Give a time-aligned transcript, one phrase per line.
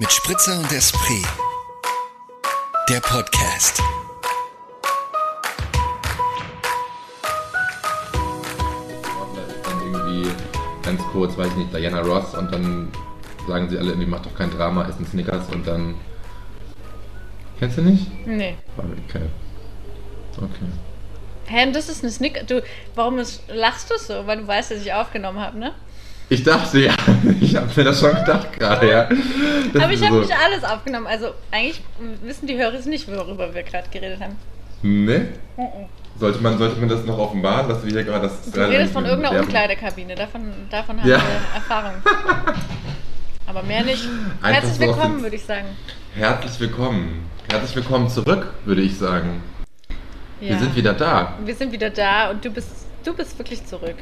[0.00, 1.26] mit Spritzer und Esprit.
[2.88, 3.82] Der Podcast.
[9.62, 10.30] dann irgendwie
[10.82, 12.90] ganz kurz, weiß ich nicht, Diana Ross und dann
[13.46, 15.96] sagen sie alle irgendwie, macht doch kein Drama, essen Snickers und dann.
[17.58, 18.26] Kennst du nicht?
[18.26, 18.56] Nee.
[18.78, 19.26] Okay.
[20.38, 20.66] Okay.
[21.44, 22.44] Hä, und das ist eine Snicker.
[22.44, 22.62] Du,
[22.94, 24.26] warum ist, lachst du so?
[24.26, 25.74] Weil du weißt, dass ich aufgenommen habe, ne?
[26.30, 26.94] Ich dachte, ja,
[27.40, 29.08] ich habe mir das schon gedacht gerade, ja.
[29.72, 31.06] Das Aber ich habe so- nicht alles aufgenommen.
[31.08, 31.82] Also eigentlich
[32.22, 34.36] wissen die Hörer nicht, worüber wir gerade geredet haben.
[34.82, 35.28] Ne?
[36.18, 38.50] Sollte man, sollte man das noch offenbaren, dass wir hier gerade das.
[38.50, 39.42] Du redest von irgendeiner Ja.
[39.42, 40.14] Umkleidekabine.
[40.14, 41.16] Davon, davon haben Ja.
[41.18, 41.94] wir Erfahrung.
[43.46, 44.04] Aber mehr nicht.
[44.40, 45.66] Einfach Herzlich willkommen, würde ich sagen.
[46.14, 47.28] Herzlich willkommen.
[47.50, 49.42] Herzlich willkommen zurück, würde ich sagen.
[50.40, 50.50] Ja.
[50.50, 51.34] Wir sind wieder da.
[51.44, 52.70] Wir sind wieder da und du bist,
[53.04, 53.96] du bist wirklich zurück.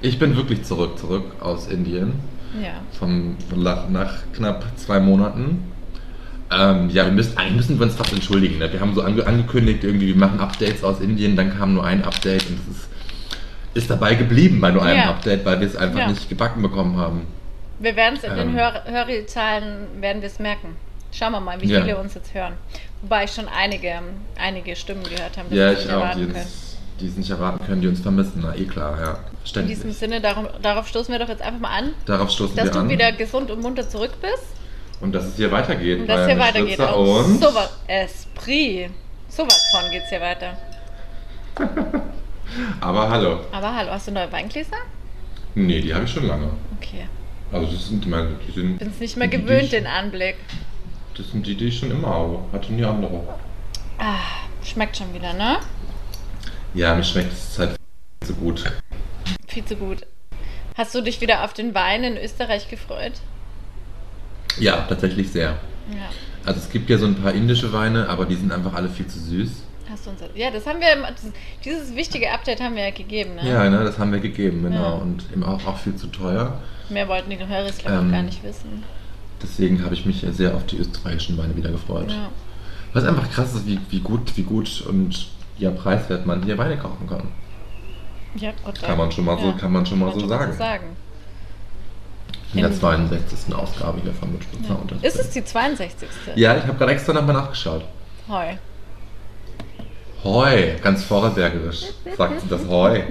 [0.00, 2.12] Ich bin wirklich zurück, zurück aus Indien.
[2.62, 2.80] Ja.
[2.98, 5.72] Von, nach, nach knapp zwei Monaten.
[6.50, 8.58] Ähm, ja, wir müssen, eigentlich müssen wir uns fast entschuldigen.
[8.58, 8.72] Ne?
[8.72, 12.02] Wir haben so ange angekündigt, irgendwie, wir machen Updates aus Indien, dann kam nur ein
[12.04, 12.88] Update und es ist,
[13.74, 15.10] ist dabei geblieben bei nur einem Ja.
[15.10, 16.08] Update, weil wir es einfach Ja.
[16.08, 17.26] nicht gebacken bekommen haben.
[17.80, 18.56] Wir werden es in den Ähm.
[18.56, 20.76] Hör Hörerzahlen werden wir es merken.
[21.12, 21.82] Schauen wir mal, wie Ja.
[21.82, 22.54] viele uns jetzt hören.
[23.02, 23.92] Wobei ich schon einige,
[24.38, 26.14] einige Stimmen gehört habe, die ja, ich auch,
[27.00, 28.40] die, es nicht erwarten können, die uns vermissen.
[28.42, 29.10] Na, eh klar, ja.
[29.12, 29.76] In Verständlich.
[29.76, 32.72] diesem Sinne, darum, darauf stoßen wir doch jetzt einfach mal an, Darauf stoßen dass wir
[32.72, 32.88] du an.
[32.88, 34.44] wieder gesund und munter zurück bist
[35.00, 36.00] Und dass es hier weitergeht.
[36.00, 36.78] und dass bei hier weitergeht.
[36.80, 38.90] Und Und sowas, Esprit.
[39.28, 40.56] Sowas von geht's hier weiter.
[42.80, 43.40] Aber hallo.
[43.52, 44.76] Aber hallo, hast du neue Weingläser?
[45.54, 46.48] Nee, die habe ich schon lange.
[46.80, 47.06] Okay.
[47.52, 48.78] Also das sind meine, die sind.
[48.78, 50.36] Bin es nicht mehr gewöhnt, ich, den Anblick.
[51.16, 52.38] Das sind die, die ich schon immer habe.
[52.52, 53.22] Hatte nie andere.
[53.98, 54.14] Ah,
[54.62, 55.56] schmeckt schon wieder, ne?
[56.74, 57.76] Ja, mir schmeckt es halt
[58.24, 58.64] so gut.
[59.46, 60.06] Viel zu gut.
[60.76, 63.14] Hast du dich wieder auf den Wein in Österreich gefreut?
[64.58, 65.58] Ja, tatsächlich sehr.
[65.90, 66.10] Ja.
[66.44, 69.06] Also es gibt ja so ein paar indische Weine, aber die sind einfach alle viel
[69.06, 69.50] zu süß.
[69.90, 70.88] Hast du uns, ja, das haben wir,
[71.64, 73.48] dieses wichtige Update haben wir ja gegeben, ne?
[73.48, 74.82] Ja, ne, das haben wir gegeben, genau.
[74.82, 74.90] Ja.
[74.90, 76.60] Und eben auch, auch viel zu teuer.
[76.90, 78.84] Mehr wollten die Hörer glaube ich Ähm, gar nicht wissen.
[79.42, 82.10] Deswegen habe ich mich sehr auf die österreichischen Weine wieder gefreut.
[82.10, 82.28] Ja.
[82.92, 85.28] Was einfach krass ist, wie, wie gut, wie gut und
[85.58, 87.28] ja, preiswert man hier Weine kaufen kann.
[88.36, 90.52] Ja, Gott, Kann man schon mal so- kann man schon mal so sagen.
[92.54, 93.54] In der In- 62.
[93.54, 94.74] Ausgabe hier von Mitspitzer Ja.
[94.76, 96.08] und Ist es die 62.
[96.36, 97.84] Ja, ich habe gerade extra nochmal nachgeschaut.
[98.28, 98.54] Heu.
[100.24, 101.86] Hoi, ganz vorarlbergerisch
[102.16, 103.02] sagt sie das Hoi.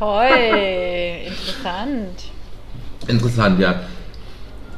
[0.00, 1.26] Heu.
[1.26, 2.24] Interessant.
[3.06, 3.80] Interessant, ja.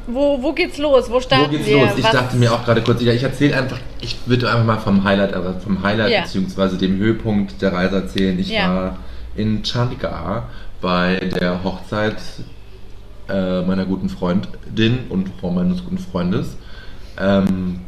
[0.07, 1.09] Wo, wo geht's los?
[1.09, 1.77] Wo starten Wo geht's wir?
[1.81, 1.91] los?
[1.97, 5.03] Ich Was- dachte mir auch gerade kurz, ich erzähle einfach, ich würde einfach mal vom
[5.03, 6.21] Highlight, also vom Highlight Ja.
[6.21, 8.37] beziehungsweise dem Höhepunkt der Reise erzählen.
[8.39, 8.69] Ich Ja.
[8.75, 8.97] war
[9.35, 10.43] in Chandigarh
[10.81, 12.17] bei der Hochzeit
[13.27, 16.57] äh, meiner guten Freundin und Frau meines guten Freundes.
[17.19, 17.79] Ähm,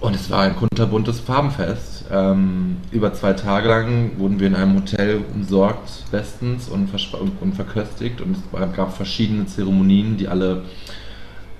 [0.00, 2.06] und es war ein kunterbuntes Farbenfest.
[2.10, 6.88] Ähm, über zwei Tage lang wurden wir in einem Hotel umsorgt, bestens und,
[7.20, 8.20] und, und verköstigt.
[8.22, 10.62] Und es gab verschiedene Zeremonien, die alle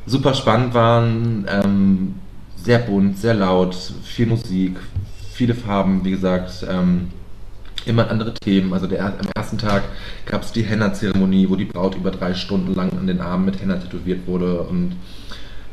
[0.06, 1.46] super spannend waren.
[1.48, 2.14] Ähm,
[2.56, 3.74] sehr bunt, sehr laut,
[4.04, 4.76] viel Musik,
[5.32, 6.64] viele Farben, wie gesagt.
[6.68, 7.08] Ähm,
[7.84, 8.72] immer andere Themen.
[8.72, 9.82] Also der, am ersten Tag
[10.26, 13.60] gab es die Henna-Zeremonie, wo die Braut über drei Stunden lang an den Armen mit
[13.60, 14.96] Henna tätowiert wurde und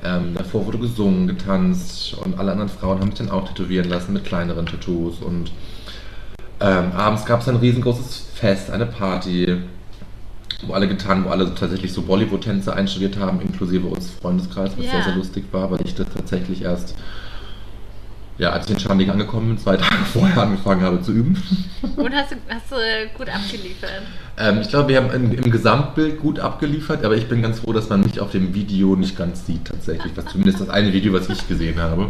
[0.04, 4.14] ähm, davor wurde gesungen, getanzt und alle anderen Frauen haben sich dann auch tätowieren lassen
[4.14, 5.52] mit kleineren Tattoos und
[6.62, 9.58] ähm, abends gab es ein riesengroßes Fest, eine Party,
[10.68, 14.92] wo alle getan, wo alle tatsächlich so Bollywood-Tänze einstudiert haben, inklusive uns Freundeskreis, was Ja.
[14.92, 16.96] sehr, sehr lustig war, weil ich das tatsächlich erst,
[18.38, 21.42] ja, als ich in Schandig angekommen bin, zwei Tage vorher angefangen habe zu üben.
[21.96, 24.02] Und hast du, hast du äh, gut abgeliefert?
[24.38, 27.74] Ähm, ich glaube, wir haben im, im Gesamtbild gut abgeliefert, aber ich bin ganz froh,
[27.74, 30.12] dass man mich auf dem Video nicht ganz sieht, tatsächlich.
[30.16, 32.10] Was zumindest das eine Video, was ich gesehen habe.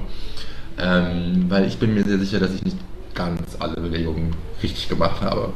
[0.80, 2.78] Ähm, weil ich bin mir sehr sicher, dass ich nicht
[3.14, 4.32] ganz alle Bewegungen
[4.64, 5.52] richtig gemacht habe.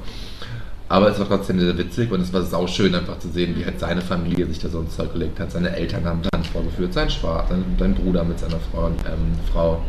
[0.93, 3.79] Aber es war trotzdem sehr witzig und es war sauschön einfach zu sehen, wie halt
[3.79, 5.51] seine Familie sich da so ins Zeug gelegt hat.
[5.51, 9.81] Seine Eltern haben Tanz vorgeführt, sein Schwager, sein, sein Bruder mit seiner Frau, ähm, Frau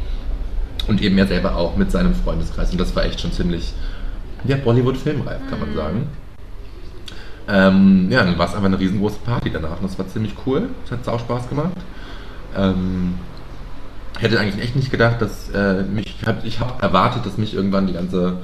[0.89, 2.73] und eben er selber auch mit seinem Freundeskreis.
[2.73, 3.75] Und das war echt schon ziemlich,
[4.45, 6.07] ja, Bollywood-filmreif, kann man sagen.
[7.49, 10.71] Ähm, ja, dann war es einfach eine riesengroße Party danach und das war ziemlich cool.
[10.87, 11.77] Es hat sau Spaß gemacht.
[12.57, 13.17] Ähm,
[14.19, 17.87] hätte eigentlich echt nicht gedacht, dass äh, mich, ich habe hab erwartet, dass mich irgendwann
[17.87, 18.39] die ganze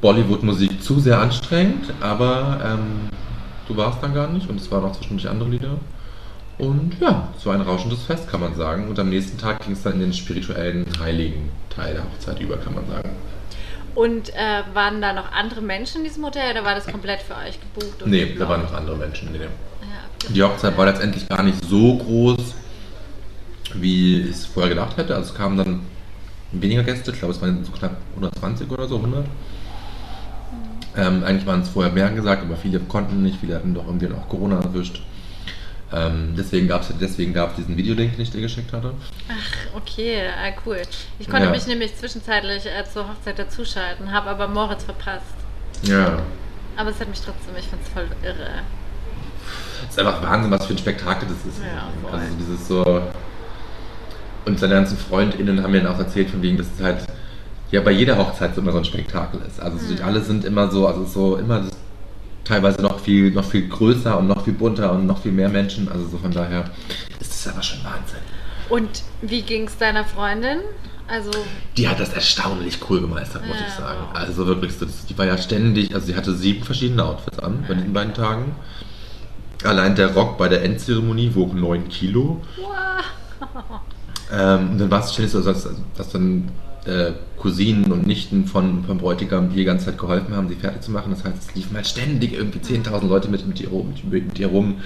[0.00, 3.08] Bollywood-Musik zu sehr anstrengt, aber ähm,
[3.68, 5.78] so war es dann gar nicht und es waren auch zwischendurch andere Lieder.
[6.58, 8.88] Und ja, war ein rauschendes Fest, kann man sagen.
[8.88, 12.56] Und am nächsten Tag ging es dann in den spirituellen, heiligen Teil der Hochzeit über,
[12.56, 13.10] kann man sagen.
[13.94, 17.34] Und äh, waren da noch andere Menschen in diesem Hotel oder war das komplett für
[17.34, 18.02] euch gebucht?
[18.02, 19.32] und Nee, da waren noch andere Menschen.
[19.32, 19.44] Nee, nee.
[19.44, 22.54] Ja, Die Hochzeit war letztendlich gar nicht so groß.
[23.74, 25.14] wie ich es vorher gedacht hätte.
[25.14, 25.80] Also es kamen dann
[26.52, 29.26] weniger Gäste, ich glaube es waren so knapp 120 oder so, 100.
[30.96, 34.06] Ähm, eigentlich waren es vorher mehr gesagt, aber viele konnten nicht, viele hatten doch irgendwie
[34.06, 35.02] noch Corona erwischt.
[35.92, 38.92] Ähm, deswegen gab es deswegen gab's diesen Videolink, den ich dir geschickt hatte.
[39.28, 40.82] Ach, okay, ah, cool.
[41.18, 41.50] Ich konnte Ja.
[41.52, 45.26] mich nämlich zwischenzeitlich äh, zur Hochzeit dazuschalten, habe aber Moritz verpasst.
[45.82, 46.22] Ja.
[46.76, 48.48] Aber es hat mich trotzdem, ich fand es voll irre.
[49.84, 51.60] Es ist einfach Wahnsinn, was für ein Spektakel das ist.
[51.62, 52.18] Ja, voll.
[52.18, 53.02] also dieses so.
[54.44, 56.98] Und seine ganzen FreundInnen haben mir dann auch erzählt, von wegen, dass es halt
[57.70, 59.60] ja bei jeder Hochzeit so immer so ein Spektakel ist.
[59.60, 60.00] Also so, Mhm.
[60.04, 61.70] alle sind immer so, also so immer das,
[62.44, 65.88] teilweise noch viel, noch viel größer und noch viel bunter und noch viel mehr Menschen.
[65.90, 66.64] Also so von daher
[67.20, 68.20] ist es aber schon Wahnsinn.
[68.68, 70.58] Und wie ging es deiner Freundin?
[71.08, 71.30] Also,
[71.76, 73.98] Die hat das erstaunlich cool gemeistert, muss Ja, ich sagen.
[74.12, 74.16] wow.
[74.20, 77.74] Also wirklich, so, die war ja ständig, also sie hatte sieben verschiedene Outfits an bei
[77.74, 78.56] diesen beiden Tagen.
[79.62, 82.42] Allein der Rock bei der Endzeremonie wog 9 Kilo.
[82.60, 83.80] wow.
[84.32, 86.48] Ähm, und dann war es ständig so, dass, dass dann
[86.86, 90.82] äh, Cousinen und Nichten von, vom Bräutigam die die ganze Zeit geholfen haben, sie fertig
[90.82, 91.10] zu machen.
[91.10, 94.48] Das heißt, es liefen halt ständig irgendwie 10.000 Leute mit, mit, ihr rum, mit ihr
[94.48, 94.76] rum.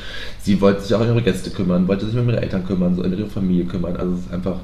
[0.40, 3.02] Sie wollte sich auch um ihre Gäste kümmern, wollte sich um ihre Eltern kümmern, so
[3.02, 3.96] um ihre Familie kümmern.
[3.96, 4.56] Also es ist einfach,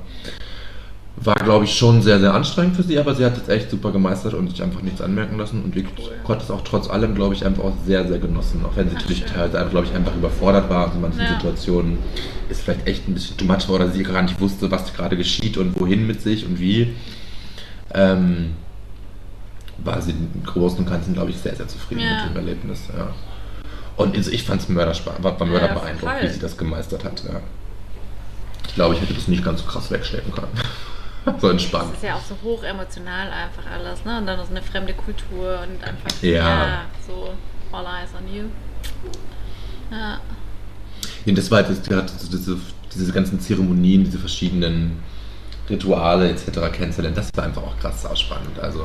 [1.17, 3.91] war glaube ich schon sehr, sehr anstrengend für sie, aber sie hat es echt super
[3.93, 5.63] gemeistert und sich einfach nichts anmerken lassen.
[5.63, 5.85] Und ich
[6.25, 8.65] konnte es auch trotz allem, glaube ich, einfach auch sehr, sehr genossen.
[8.65, 11.35] Auch wenn sie natürlich teilweise einfach, glaube ich, einfach überfordert war in manchen Ja.
[11.35, 11.99] Situationen.
[12.49, 15.17] Ist vielleicht echt ein bisschen too much war oder sie gar nicht wusste, was gerade
[15.17, 16.95] geschieht und wohin mit sich und wie.
[17.95, 18.55] Ähm,
[19.79, 22.25] war sie im Großen und Ganzen, glaube ich, sehr, sehr zufrieden Ja.
[22.25, 22.81] mit dem Erlebnis.
[22.97, 23.09] Ja.
[23.97, 27.05] Und also ich fand es mörderspannend, war, war mörder Ja, beeindruckt, wie sie das gemeistert
[27.05, 27.23] hat.
[27.25, 27.41] Ja.
[28.67, 30.49] Ich glaube, ich hätte das nicht ganz so krass wegstecken können.
[31.41, 31.91] so entspannt.
[31.91, 34.19] Das ist ja auch so hoch emotional einfach alles, ne?
[34.19, 36.83] Und dann so eine fremde Kultur und einfach Ja.
[37.07, 37.31] so
[37.73, 38.45] all eyes on you.
[39.91, 40.19] Ja.
[41.25, 42.57] Nee, das war halt das, diese,
[42.95, 45.03] diese ganzen Zeremonien, diese verschiedenen
[45.69, 46.73] Rituale etc.
[46.73, 47.17] kennenzulernen.
[47.17, 48.59] Das war einfach auch krass spannend.
[48.61, 48.85] Also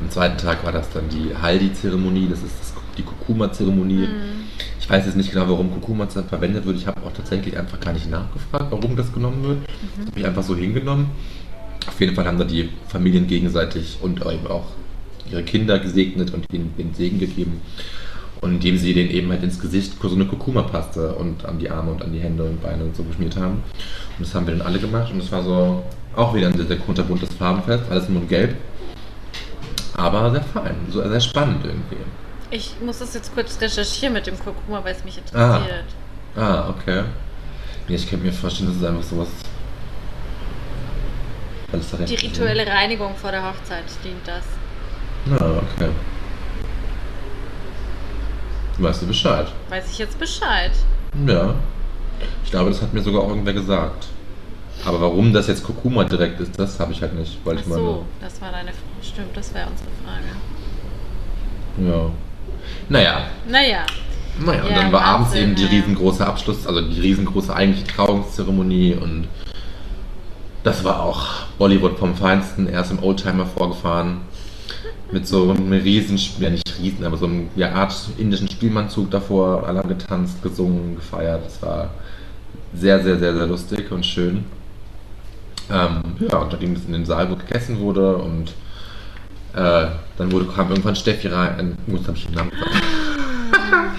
[0.00, 4.06] am zweiten Tag war das dann die Haldi-Zeremonie, das ist das, die Kurkuma-Zeremonie.
[4.06, 4.44] Mhm.
[4.80, 6.76] Ich weiß jetzt nicht genau, warum Kurkuma verwendet wird.
[6.76, 9.58] Ich habe auch tatsächlich einfach gar nicht nachgefragt, warum das genommen wird.
[9.96, 11.10] Das habe ich einfach so hingenommen.
[11.86, 14.66] Auf jeden Fall haben da die Familien gegenseitig und eben auch
[15.30, 17.60] ihre Kinder gesegnet und ihnen den Segen gegeben.
[18.40, 21.92] Und indem sie den eben halt ins Gesicht so eine Kurkuma-Paste und an die Arme
[21.92, 23.62] und an die Hände und Beine und so geschmiert haben.
[24.18, 25.82] Und das haben wir dann alle gemacht und das war so
[26.16, 28.56] auch wieder ein sehr, sehr kunterbuntes Farbenfest, alles nur gelb.
[29.96, 31.96] Aber sehr fein, so sehr spannend irgendwie.
[32.50, 35.84] Ich muss das jetzt kurz recherchieren mit dem Kurkuma, weil es mich interessiert.
[36.36, 37.04] Ah, okay.
[37.88, 39.28] Nee, ich könnte mir vorstellen, das ist einfach sowas.
[41.72, 44.44] Es recht Die rituelle Reinigung vor der Hochzeit dient das.
[45.26, 45.90] Na, okay.
[48.78, 49.46] Weißt du Bescheid?
[49.68, 50.72] Weiß ich jetzt Bescheid.
[51.26, 51.54] Ja.
[52.44, 54.06] Ich glaube, das hat mir sogar auch irgendwer gesagt.
[54.84, 57.38] Aber warum das jetzt Kurkuma direkt ist, das habe ich halt nicht.
[57.44, 57.82] Weil Ach ich meine.
[57.82, 58.78] so, das war deine Frage.
[59.02, 60.24] Stimmt, das wäre unsere Frage.
[61.88, 62.10] Ja.
[62.88, 63.26] Naja.
[63.48, 63.86] Naja,
[64.38, 67.86] Naja, und Ja, dann war abends Wahnsinn, eben die riesengroße Abschluss, also die riesengroße eigentliche
[67.86, 69.28] Trauungszeremonie und
[70.62, 71.26] das war auch
[71.58, 72.66] Bollywood vom Feinsten.
[72.68, 74.22] Er ist im Oldtimer vorgefahren
[75.12, 79.66] mit so einem riesen, ja nicht riesen, aber so einem ja, Art indischen Spielmannzug davor.
[79.66, 81.44] Alle haben getanzt, gesungen, gefeiert.
[81.44, 81.90] Das war
[82.74, 84.44] sehr, sehr, sehr, sehr lustig und schön.
[85.70, 88.50] Ähm, ja, und dann ging es in den Saal, wo gegessen wurde und
[89.54, 89.86] äh,
[90.18, 91.76] dann wurde, kam irgendwann Steffi rein.
[91.88, 92.70] Äh, habe ich den Namen gesagt.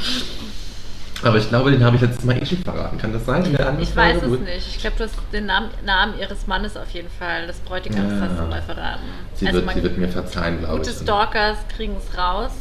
[1.23, 2.97] Aber ich glaube, den habe ich letztes Mal eh schon verraten.
[2.99, 3.43] Kann das sein?
[3.79, 4.67] Ich weiß es nicht.
[4.75, 8.19] Ich glaube, du hast den Namen, Namen ihres Mannes auf jeden Fall, des Bräutigams, Ja.
[8.29, 9.01] hast du mal verraten.
[9.33, 10.97] Sie, Also wird, sie wird mir verzeihen, glaube Gute ich.
[10.97, 12.51] Stalkers kriegen es raus.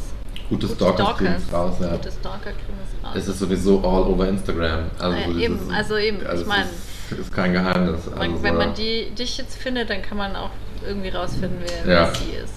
[0.49, 1.75] Gute Gute Stalkers kriegen es raus.
[1.79, 1.87] Ja.
[1.89, 3.13] Gute Stalker kriegen es raus.
[3.15, 4.85] Es ist sowieso all over Instagram.
[4.97, 6.63] Also, Ja, das eben, ist, also eben, ich es mein-
[7.11, 8.01] ist, ist kein Geheimnis.
[8.09, 10.51] Man, Also wenn man die, dich jetzt findet, dann kann man auch
[10.85, 12.13] irgendwie rausfinden, wer, Ja.
[12.13, 12.53] sie ist.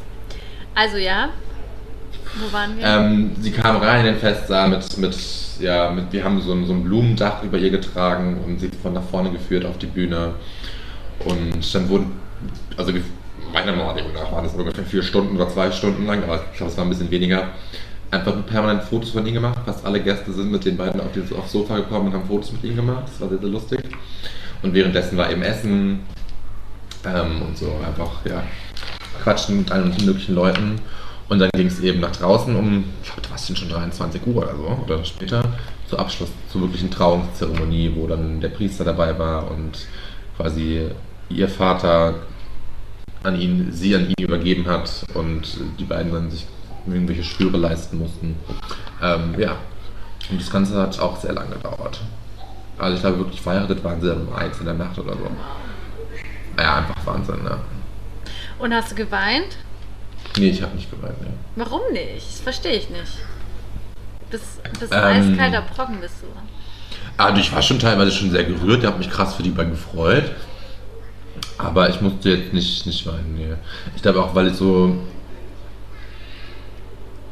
[0.74, 1.30] Also ja,
[2.36, 2.84] wo waren wir?
[2.84, 5.16] Ähm, sie kam rein in den Festsaal mit, mit,
[5.60, 8.92] ja, mit, wir haben so ein, so ein Blumendach über ihr getragen und sie von
[8.92, 10.34] nach vorne geführt auf die Bühne.
[11.24, 12.12] Und dann wurden,
[12.76, 12.92] also
[13.52, 16.70] meiner Meinung nach waren das ungefähr vier Stunden oder zwei Stunden lang, aber ich glaube,
[16.70, 17.48] es war ein bisschen weniger.
[18.10, 19.58] Einfach permanent Fotos von ihnen gemacht.
[19.66, 22.52] Fast alle Gäste sind mit den beiden auf die, aufs Sofa gekommen und haben Fotos
[22.52, 23.04] mit ihnen gemacht.
[23.06, 23.80] Das war sehr, sehr lustig.
[24.62, 26.00] Und währenddessen war eben Essen
[27.04, 28.42] ähm, und so einfach, ja,
[29.22, 30.80] quatschen mit allen möglichen Leuten.
[31.28, 34.36] Und dann ging es eben nach draußen um, ich glaube, was sind schon 23 Uhr
[34.36, 35.42] oder so, oder später,
[35.86, 39.86] zum Abschluss, zur wirklichen Trauungszeremonie, wo dann der Priester dabei war und
[40.36, 40.88] quasi
[41.28, 42.14] ihr Vater
[43.22, 46.46] an ihn, sie an ihn übergeben hat und die beiden dann sich
[46.86, 48.36] irgendwelche Schwüre leisten mussten.
[49.02, 49.56] Ähm, ja,
[50.30, 52.00] und das Ganze hat auch sehr lange gedauert.
[52.78, 55.28] Also ich glaube wirklich verheiratet waren sie um eins in der Nacht oder so.
[56.58, 57.58] Ja, einfach Wahnsinn, ne?
[58.58, 59.56] Und hast du geweint?
[60.36, 61.28] Nee, ich habe nicht geweint, ne.
[61.56, 62.16] Warum nicht?
[62.18, 63.18] Das verstehe ich nicht.
[64.30, 64.40] Bis,
[64.78, 64.98] bis Ähm.
[64.98, 66.26] eiskalter Brocken bist du.
[67.16, 69.72] Also ich war schon teilweise schon sehr gerührt, ich habe mich krass für die beiden
[69.72, 70.30] gefreut.
[71.56, 73.54] Aber ich musste jetzt nicht, nicht weinen, nee.
[73.96, 74.96] Ich glaube auch, weil ich so.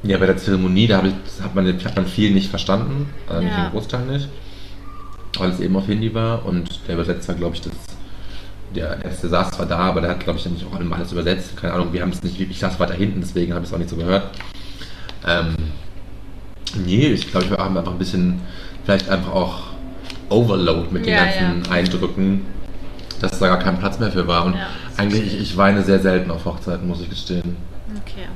[0.03, 3.13] Ja, bei der Zeremonie, da hab ich, das hat, man, hat man viel nicht verstanden,
[3.41, 3.67] nicht Ja.
[3.67, 4.29] im Großteil nicht.
[5.39, 7.73] Weil es eben auf Hindi war und der Übersetzer, glaube ich, das.
[8.75, 11.57] Der, der saß zwar da, aber der hat, glaube ich, dann nicht auch alles übersetzt.
[11.57, 13.79] Keine Ahnung, wir haben es nicht, ich saß weiter hinten, deswegen habe ich es auch
[13.79, 14.31] nicht so gehört.
[15.27, 15.55] Ähm,
[16.85, 18.41] nee, ich glaube, ich war einfach ein bisschen,
[18.85, 19.63] vielleicht einfach auch
[20.29, 21.71] Overload mit den Ja, ganzen ja.
[21.71, 22.43] Eindrücken,
[23.21, 24.45] dass da gar kein Platz mehr für war.
[24.45, 24.67] Und Ja,
[24.97, 27.57] eigentlich, ich, ich weine sehr selten auf Hochzeiten, muss ich gestehen.
[28.03, 28.27] Okay.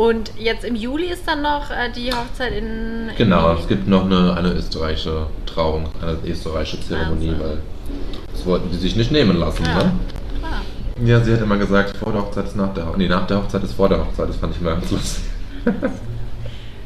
[0.00, 3.08] Und jetzt im Juli ist dann noch äh, die Hochzeit in.
[3.10, 3.58] in Genau, Berlin.
[3.60, 7.40] es gibt noch eine, eine österreichische Trauung, eine österreichische Zeremonie, Wahnsinn.
[7.40, 7.58] weil
[8.32, 9.62] das wollten die sich nicht nehmen lassen.
[9.66, 9.92] Ja, Ne?
[10.38, 10.62] klar.
[11.04, 12.98] Ja, sie hat immer gesagt, vor der Hochzeit ist nach der Hochzeit.
[12.98, 14.28] Nee, nach der Hochzeit ist vor der Hochzeit.
[14.30, 15.24] Das fand ich immer ganz lustig.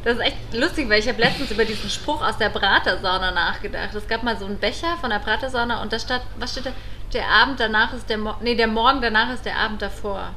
[0.04, 3.94] Das ist echt lustig, weil ich habe letztens über diesen Spruch aus der Pratersauna nachgedacht.
[3.94, 6.71] Es gab mal so einen Becher von der Pratersauna und da stand, was steht da?
[7.14, 10.28] Der Abend danach ist der Mo nee, der Morgen danach ist der Abend davor.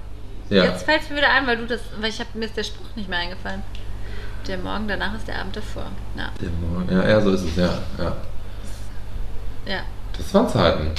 [0.50, 0.64] Ja.
[0.66, 2.64] Jetzt fällt es mir wieder ein, weil du das, weil ich hab, mir ist der
[2.64, 3.62] Spruch nicht mehr eingefallen.
[4.48, 5.88] Der Morgen danach ist der Abend davor.
[6.16, 6.30] Ja.
[6.42, 7.70] Der Morgen- Ja, ja, so ist es, ja.
[7.98, 8.16] ja.
[9.66, 9.80] ja.
[10.18, 10.92] Das waren Zeiten.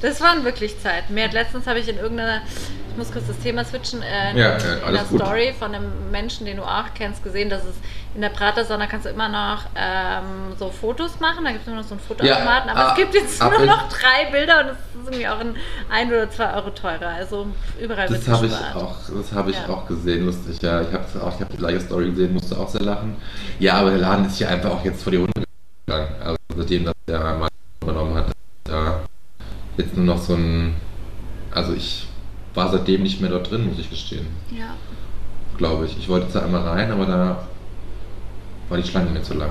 [0.00, 1.14] Das waren wirklich Zeiten.
[1.14, 2.40] Mir hat letztens habe ich in irgendeiner,
[2.90, 5.20] ich muss kurz das Thema switchen, äh, Ja, ja, in alles einer gut.
[5.20, 7.74] Story von einem Menschen, den du auch kennst, gesehen, dass es
[8.14, 11.44] in der Pratersauna kannst du immer noch ähm, so Fotos machen.
[11.44, 12.68] Da gibt es immer noch so einen Fotoautomaten.
[12.68, 15.06] Ja, aber ah, es gibt jetzt ab nur in- noch drei Bilder und es ist
[15.06, 15.56] irgendwie auch ein,
[15.90, 17.08] ein oder zwei Euro teurer.
[17.08, 17.48] Also
[17.80, 19.68] überall wird Das habe ich auch, das habe ich Ja.
[19.68, 20.62] auch gesehen, lustig.
[20.62, 23.16] Ja, ich habe auch, ich habe die gleiche Story gesehen, musste auch sehr lachen.
[23.58, 25.32] Ja, aber der Laden ist hier einfach auch jetzt vor die Hunde
[25.86, 26.08] gegangen.
[26.20, 27.48] Also seitdem das der Mann
[27.82, 28.26] übernommen hat,
[28.64, 29.00] da
[29.78, 30.74] jetzt nur noch so ein.
[31.52, 32.06] Also ich
[32.54, 34.26] war seitdem nicht mehr dort drin, muss ich gestehen.
[34.50, 34.74] Ja.
[35.56, 35.96] Glaube ich.
[35.98, 37.46] Ich wollte zwar einmal rein, aber da
[38.68, 39.50] war die Schlange mir zu lang.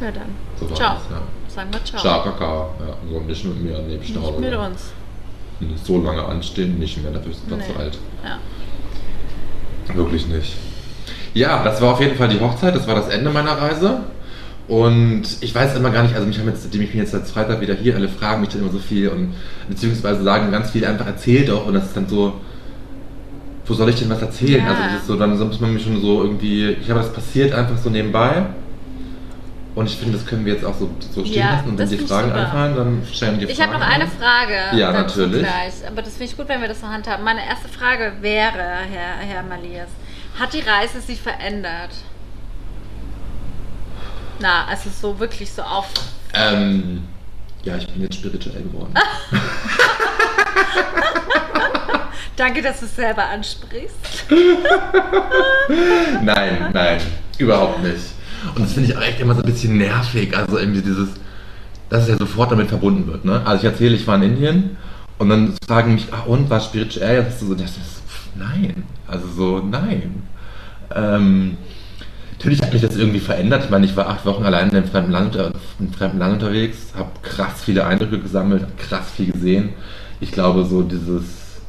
[0.00, 0.22] ja, dann.
[0.58, 0.94] So war Ciao.
[0.94, 1.22] das, ja.
[1.48, 2.00] Sagen wir ciao.
[2.00, 2.74] Ciao, Kakao.
[2.80, 4.38] Ja, so nicht mit mir neben Nicht Stau.
[4.38, 4.92] mit uns.
[5.84, 7.72] So lange anstehen, nicht mehr, dafür ist es Nee.
[7.72, 7.98] zu alt.
[8.24, 8.38] Ja.
[9.94, 10.54] Wirklich nicht.
[11.34, 14.00] Ja, das war auf jeden Fall die Hochzeit, das war das Ende meiner Reise.
[14.70, 17.26] Und ich weiß immer gar nicht, also mich haben jetzt, seitdem ich bin jetzt seit
[17.26, 19.34] Freitag wieder hier, alle fragen mich dann immer so viel und
[19.68, 22.34] beziehungsweise sagen ganz viel einfach erzählt auch und das ist dann so,
[23.66, 24.64] wo soll ich denn was erzählen?
[24.64, 24.70] Ja.
[24.70, 27.52] Also das ist so, dann muss man mich schon so irgendwie, ich habe das passiert
[27.52, 28.46] einfach so nebenbei.
[29.74, 31.70] Und ich finde, das können wir jetzt auch so, so stehen Ja, lassen.
[31.70, 32.40] Und wenn die Fragen super.
[32.40, 33.52] einfallen, dann stellen die Fragen.
[33.52, 34.06] Ich habe noch eine.
[34.06, 34.76] Frage.
[34.76, 35.42] Ja, natürlich.
[35.42, 35.74] Gleich.
[35.86, 37.24] Aber das finde ich gut, wenn wir das noch handhaben.
[37.24, 38.58] Meine erste Frage wäre,
[38.90, 39.88] Herr, Herr Malias,
[40.38, 41.90] hat die Reise sich verändert?
[44.40, 45.86] Na, also so wirklich so auf.
[46.32, 47.02] Ähm,
[47.62, 48.94] ja, ich bin jetzt spirituell geworden.
[52.36, 54.24] Danke, dass du es selber ansprichst.
[56.22, 57.00] Nein, nein,
[57.36, 58.00] überhaupt nicht.
[58.54, 60.34] Und das finde ich auch echt immer so ein bisschen nervig.
[60.34, 61.10] Also irgendwie dieses,
[61.90, 63.26] dass es ja sofort damit verbunden wird.
[63.26, 63.42] Ne?
[63.44, 64.78] Also ich erzähle, ich war in Indien
[65.18, 67.24] und dann fragen mich, ach und, war spirituell?
[67.24, 68.02] Das ist so, das ist,
[68.36, 68.84] nein.
[69.06, 70.22] Also so, nein.
[70.94, 71.58] Ähm,
[72.40, 73.64] natürlich hat mich das irgendwie verändert.
[73.64, 76.42] Ich meine, ich war acht Wochen allein in einem fremden Land, äh, in fremden Land
[76.42, 79.74] unterwegs, habe krass viele Eindrücke gesammelt, habe krass viel gesehen.
[80.20, 81.60] Ich glaube, so dieses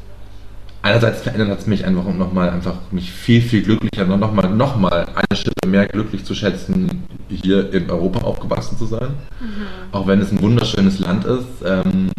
[0.81, 4.49] einerseits verändert hat es mich einfach, um nochmal einfach mich viel, viel glücklicher, noch mal,
[4.49, 9.09] noch mal eine Schippe mehr glücklich zu schätzen, hier in Europa aufgewachsen zu sein.
[9.91, 11.47] Auch wenn es ein wunderschönes Land ist.
[11.65, 12.11] Ähm,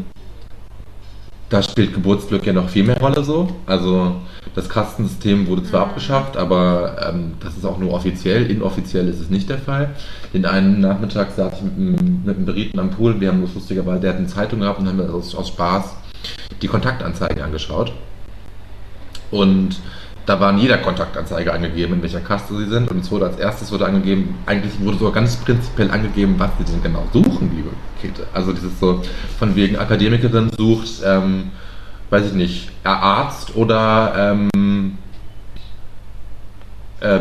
[1.52, 3.48] da spielt Geburtsglück ja noch viel mehr Rolle so.
[3.66, 4.16] Also
[4.54, 8.50] das Kastensystem wurde zwar abgeschafft, aber ähm, das ist auch nur offiziell.
[8.50, 9.90] Inoffiziell ist es nicht der Fall.
[10.32, 13.20] Den einen Nachmittag saß ich mit einem, mit einem Beriten am Pool.
[13.20, 15.94] Wir haben das lustigerweise, der hat eine Zeitung gehabt und haben aus, aus Spaß
[16.62, 17.92] die Kontaktanzeigen angeschaut.
[19.30, 19.76] Und
[20.26, 22.90] da war in jeder Kontaktanzeige angegeben, in welcher Kaste sie sind.
[22.90, 26.64] Und es wurde als erstes wurde angegeben, eigentlich wurde sogar ganz prinzipiell angegeben, was sie
[26.72, 28.26] denn genau suchen, liebe Käthe.
[28.32, 29.02] Also dieses so,
[29.38, 31.50] von wegen Akademikerin sucht, ähm,
[32.10, 34.98] weiß ich nicht, Arzt oder ähm,
[37.00, 37.20] äh,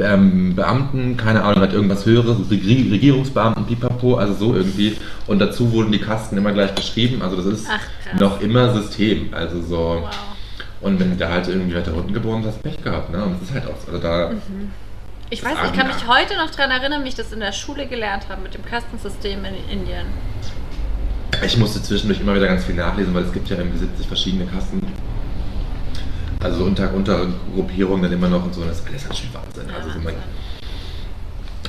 [0.00, 4.96] ähm, Beamten, keine Ahnung, hat irgendwas Höheres, Reg- Regierungsbeamten, pipapo, also so irgendwie.
[5.26, 7.22] Und dazu wurden die Kasten immer gleich beschrieben.
[7.22, 9.28] Also das ist Ach, noch immer System.
[9.32, 9.76] Also so.
[10.02, 10.10] Wow.
[10.82, 13.24] Und wenn du da halt irgendwie weiter unten geboren hast, Pech gehabt, ne?
[13.24, 13.92] Und das ist halt auch so.
[13.92, 14.32] Also da,
[15.30, 17.86] Ich weiß, ich kann mich heute noch daran erinnern, wie ich das in der Schule
[17.86, 20.06] gelernt habe mit dem Kastensystem in Indien.
[21.44, 24.46] ich musste zwischendurch immer wieder ganz viel nachlesen, weil es gibt ja irgendwie 70 verschiedene
[24.46, 24.80] Kasten.
[26.40, 28.62] Also so unter, Untergruppierungen dann immer noch und so.
[28.62, 29.72] Und das ist alles ganz schön Wahnsinn.
[29.72, 30.14] Also so mein,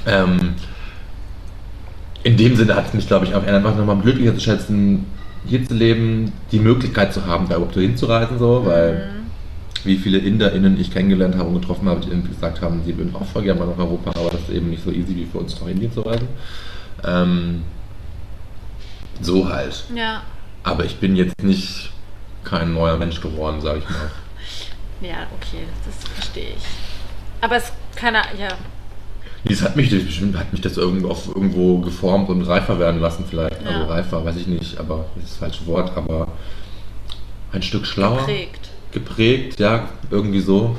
[0.08, 0.56] ähm,
[2.24, 5.06] in dem Sinne hat es mich, glaube ich, auch einfach nochmal glücklicher zu schätzen,
[5.46, 9.86] hier zu leben, die Möglichkeit zu haben, da überhaupt hinzureisen, so, weil Mhm.
[9.86, 13.16] wie viele InderInnen ich kennengelernt habe und getroffen habe, die irgendwie gesagt haben, sie würden
[13.16, 15.40] auch voll gerne mal nach Europa, aber das ist eben nicht so easy wie für
[15.40, 16.28] uns nach Indien zu reisen.
[17.04, 17.64] Ähm,
[19.22, 19.84] so halt.
[19.94, 20.22] Ja.
[20.64, 21.92] Aber ich bin jetzt nicht
[22.44, 24.12] kein neuer Mensch geworden, sage ich mal.
[25.02, 26.64] Ja, okay, das verstehe ich.
[27.42, 28.48] Aber es kann ja.
[29.46, 33.02] Das hat mich, das bestimmt hat mich das irgendwo, auf, irgendwo geformt und reifer werden
[33.02, 33.62] lassen vielleicht.
[33.62, 33.70] Ja.
[33.70, 36.28] Also reifer, weiß ich nicht, aber das ist das falsche Wort, aber
[37.52, 38.20] ein Stück schlauer.
[38.20, 38.70] Geprägt.
[38.92, 40.78] Geprägt, ja, irgendwie so.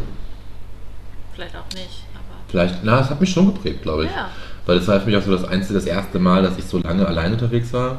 [1.35, 2.49] Vielleicht auch nicht, aber.
[2.49, 4.11] Vielleicht, na, es hat mich schon geprägt, glaube ich.
[4.11, 4.31] Ja.
[4.67, 6.79] Weil es war für mich auch so das einzige, das erste Mal, dass ich so
[6.79, 7.99] lange allein unterwegs war.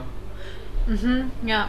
[0.87, 1.67] Mhm, ja.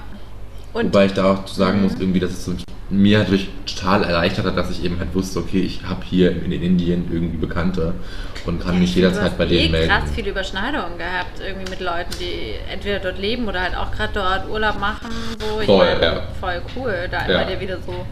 [0.77, 2.51] Und Wobei ich da auch sagen muss, irgendwie, dass es
[2.91, 6.53] mir natürlich total erleichtert hat, dass ich eben halt wusste, okay, ich habe hier in,
[6.53, 7.95] in Indien irgendwie Bekannte
[8.45, 9.89] und kann mich du hast jederzeit bei denen eh melden.
[9.89, 14.13] krass viele Überschneidungen gehabt, irgendwie mit Leuten, die entweder dort leben oder halt auch gerade
[14.13, 15.09] dort Urlaub machen.
[15.41, 15.61] So.
[15.61, 16.23] Ich Voll, meine, ja.
[16.39, 17.43] voll cool, da Ja.
[17.43, 18.05] bei dir wieder so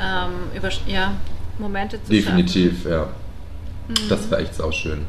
[0.00, 1.14] ähm, über, ja,
[1.58, 3.08] Momente zu Definitiv, ja.
[3.88, 3.94] Mhm.
[4.08, 5.04] Das war echt sauschön.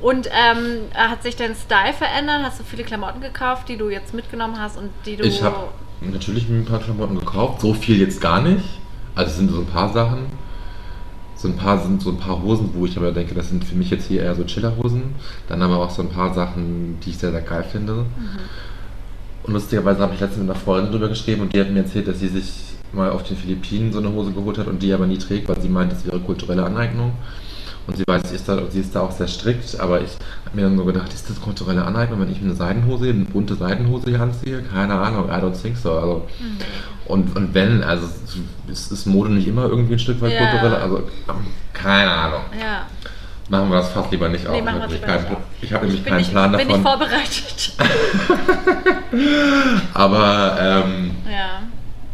[0.00, 2.42] Und ähm, hat sich dein Style verändert?
[2.42, 5.24] Hast du viele Klamotten gekauft, die du jetzt mitgenommen hast und die du.
[5.24, 5.68] Ich habe
[6.00, 8.64] natürlich mir ein paar Klamotten gekauft, so viel jetzt gar nicht.
[9.14, 10.20] Also es sind so ein paar Sachen.
[11.36, 13.74] So ein paar sind so ein paar Hosen, wo ich aber denke, das sind für
[13.74, 15.14] mich jetzt hier eher so Chillerhosen.
[15.48, 17.94] Dann aber auch so ein paar Sachen, die ich sehr, sehr geil finde.
[17.94, 18.06] Mhm.
[19.42, 22.08] Und lustigerweise habe ich letztens mit einer Freundin drüber geschrieben und die hat mir erzählt,
[22.08, 25.06] dass sie sich mal auf den Philippinen so eine Hose geholt hat und die aber
[25.06, 27.12] nie trägt, weil sie meint, das wäre kulturelle Aneignung.
[27.86, 30.10] Und sie weiß, sie ist, da, sie ist da auch sehr strikt, aber ich
[30.44, 33.24] habe mir dann so gedacht, ist das kulturelle Aneignung, wenn ich mir eine Seidenhose, eine
[33.24, 34.62] bunte Seidenhose hier anziehe?
[34.62, 35.92] Keine Ahnung, I don't think so.
[35.94, 36.58] Also, Mhm.
[37.06, 38.06] und, und wenn, also
[38.68, 40.46] ist, ist Mode nicht immer irgendwie ein Stück weit Ja.
[40.46, 40.74] kulturell?
[40.76, 42.42] Also, ähm, keine Ahnung.
[42.60, 42.82] Ja.
[43.48, 44.64] Machen wir das fast lieber nicht Nee, auf.
[44.64, 45.20] machen wir nicht auf.
[45.60, 46.74] Ich habe nämlich bin keinen nicht, Plan bin davon.
[46.74, 47.72] nicht vorbereitet.
[49.94, 51.62] aber ähm, ja.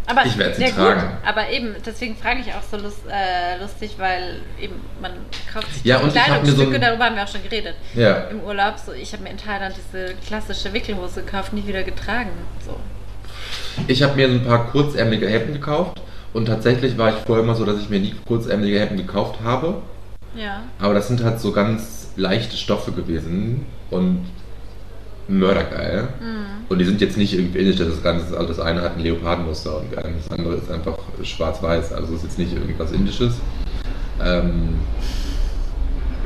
[0.09, 1.01] Aber, Ich werde sie ja, tragen.
[1.01, 5.11] Gut, aber eben, deswegen frage ich auch so lust, äh, lustig, weil eben man
[5.53, 7.75] kauft sich Ja, und mir so Kleidungsstücke, ein- darüber haben wir auch schon geredet.
[7.95, 8.19] ja.
[8.31, 12.31] Im Urlaub, so ich habe mir in Thailand diese klassische Wickelhose gekauft, nie wieder getragen.
[12.65, 12.77] So.
[13.89, 16.01] Ich habe mir so ein paar kurzärmelige Hemden gekauft
[16.33, 19.83] und tatsächlich war ich vorher immer so, dass ich mir nie kurzärmelige Hemden gekauft habe.
[20.37, 20.63] Ja.
[20.79, 24.25] Aber das sind halt so ganz leichte Stoffe gewesen und
[25.29, 26.09] mördergeil.
[26.21, 26.47] Mhm.
[26.69, 29.79] Und die sind jetzt nicht irgendwie ähnlich, das, Ganze, also das eine hat ein Leopardenmuster
[29.79, 31.93] und das andere ist einfach schwarz-weiß.
[31.93, 33.35] Also es ist jetzt nicht irgendwas Indisches.
[34.23, 34.81] Ähm,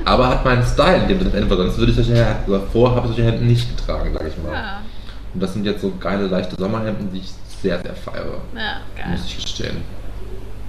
[0.04, 3.08] aber hat meinen Style in dem Sinne, weil sonst würde ich solche Hemden, vorher habe
[3.08, 4.52] ich solche Hemden nicht getragen, sage ich mal.
[4.52, 4.82] Ja.
[5.34, 7.32] Und das sind jetzt so geile, leichte Sommerhemden, die ich
[7.62, 8.40] sehr, sehr feiere.
[8.54, 9.10] Ja, geil.
[9.10, 9.82] Muss ich gestehen.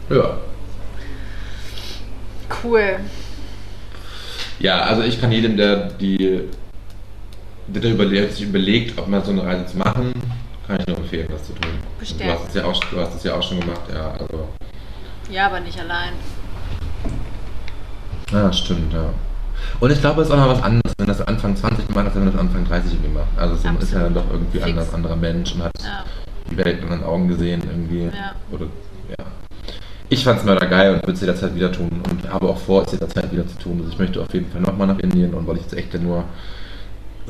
[0.09, 0.37] Ja.
[2.63, 2.99] Cool.
[4.59, 6.41] Ja, also ich kann jedem, der die
[7.73, 10.13] der da überlegt, sich überlegt, ob man so eine Reise zu machen,
[10.67, 11.71] kann ich nur empfehlen, das zu tun.
[11.99, 14.11] Du hast es ja auch, du hast es ja auch schon gemacht, ja.
[14.11, 14.47] Also,
[15.29, 16.13] Ja, aber nicht allein.
[18.31, 19.05] ja, stimmt, ja.
[19.79, 22.15] Und ich glaube, es ist auch noch was anderes, wenn das Anfang 20 macht, als
[22.15, 23.27] wenn man das Anfang 30 irgendwie macht.
[23.37, 24.15] Also es ist ja dann Absolut.
[24.17, 24.69] doch irgendwie Fix.
[24.69, 26.03] anders, anderer Mensch und hat Ja.
[26.49, 28.05] die Welt in anderen Augen gesehen irgendwie.
[28.05, 28.33] Ja.
[28.51, 28.65] Oder,
[29.09, 29.25] ja.
[30.09, 32.83] Ich fand es mörder geil und würde es jederzeit wieder tun und habe auch vor,
[32.85, 33.79] es jederzeit wieder zu tun.
[33.81, 36.23] Also ich möchte auf jeden Fall nochmal nach Indien und weil ich jetzt echt nur,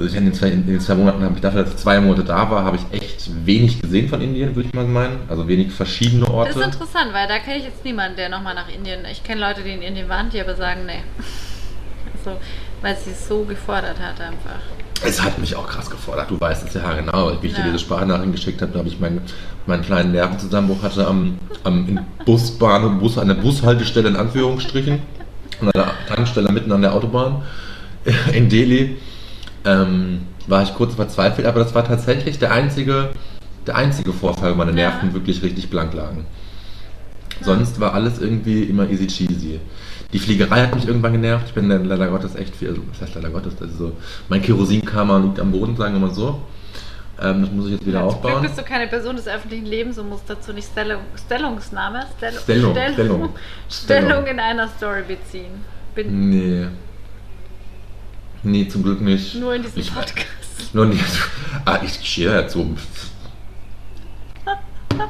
[0.02, 2.00] also ich in den zwei, in den zwei Monaten habe ich dafür, dass ich zwei
[2.00, 5.20] Monate da war, habe ich echt wenig gesehen von Indien, würde ich mal meinen.
[5.30, 6.60] Also wenig verschiedene Das Orte.
[6.60, 9.02] ist interessant, weil da kenne ich jetzt niemanden, der nochmal nach Indien.
[9.12, 11.04] Ich kenne Leute, die in Indien waren, die aber sagen, nee.
[12.24, 12.38] Also,
[12.82, 14.60] weil sie es so gefordert hat einfach.
[15.04, 17.32] Es hat mich auch krass gefordert, du weißt es ja genau.
[17.42, 17.66] Wie ich dir Ja.
[17.66, 19.22] diese Sprachnachrichten geschickt habe, da habe ich meinen,
[19.66, 25.00] meinen kleinen Nervenzusammenbruch hatte am, am in Busbahn, Bus, an der Bushaltestelle in Anführungsstrichen,
[25.62, 27.42] an der Tankstelle mitten an der Autobahn
[28.34, 28.98] in Delhi.
[29.65, 33.10] Ähm, war ich kurz verzweifelt, aber das war tatsächlich der einzige,
[33.67, 34.89] der einzige Vorfall, wo meine Ja.
[34.89, 36.26] Nerven wirklich richtig blank lagen.
[37.41, 39.60] Sonst war alles irgendwie immer easy cheesy.
[40.13, 41.45] Die Fliegerei hat mich irgendwann genervt.
[41.47, 43.93] Ich bin dann leider Gottes echt viel, also was heißt leider Gottes, das ist so,
[44.30, 46.41] mein Kerosinkammer liegt am Boden, sagen wir mal so.
[47.21, 48.41] Ähm, das muss ich jetzt wieder Ja, Zum Glück aufbauen.
[48.43, 52.71] bist du keine Person des öffentlichen Lebens und musst dazu nicht Stellung, Stellungsnahme, Stellung, Stellung,
[52.74, 53.30] Stellung, Stellung,
[53.69, 54.26] Stellung Stellung.
[54.28, 55.63] in einer Story beziehen.
[55.95, 56.67] Bin Nee.
[58.43, 59.36] Nee, zum Glück nicht.
[59.36, 60.27] nur in diesem ich, Podcast.
[60.73, 61.04] Nur nicht.
[61.65, 62.75] Ah, ich stehe dazu.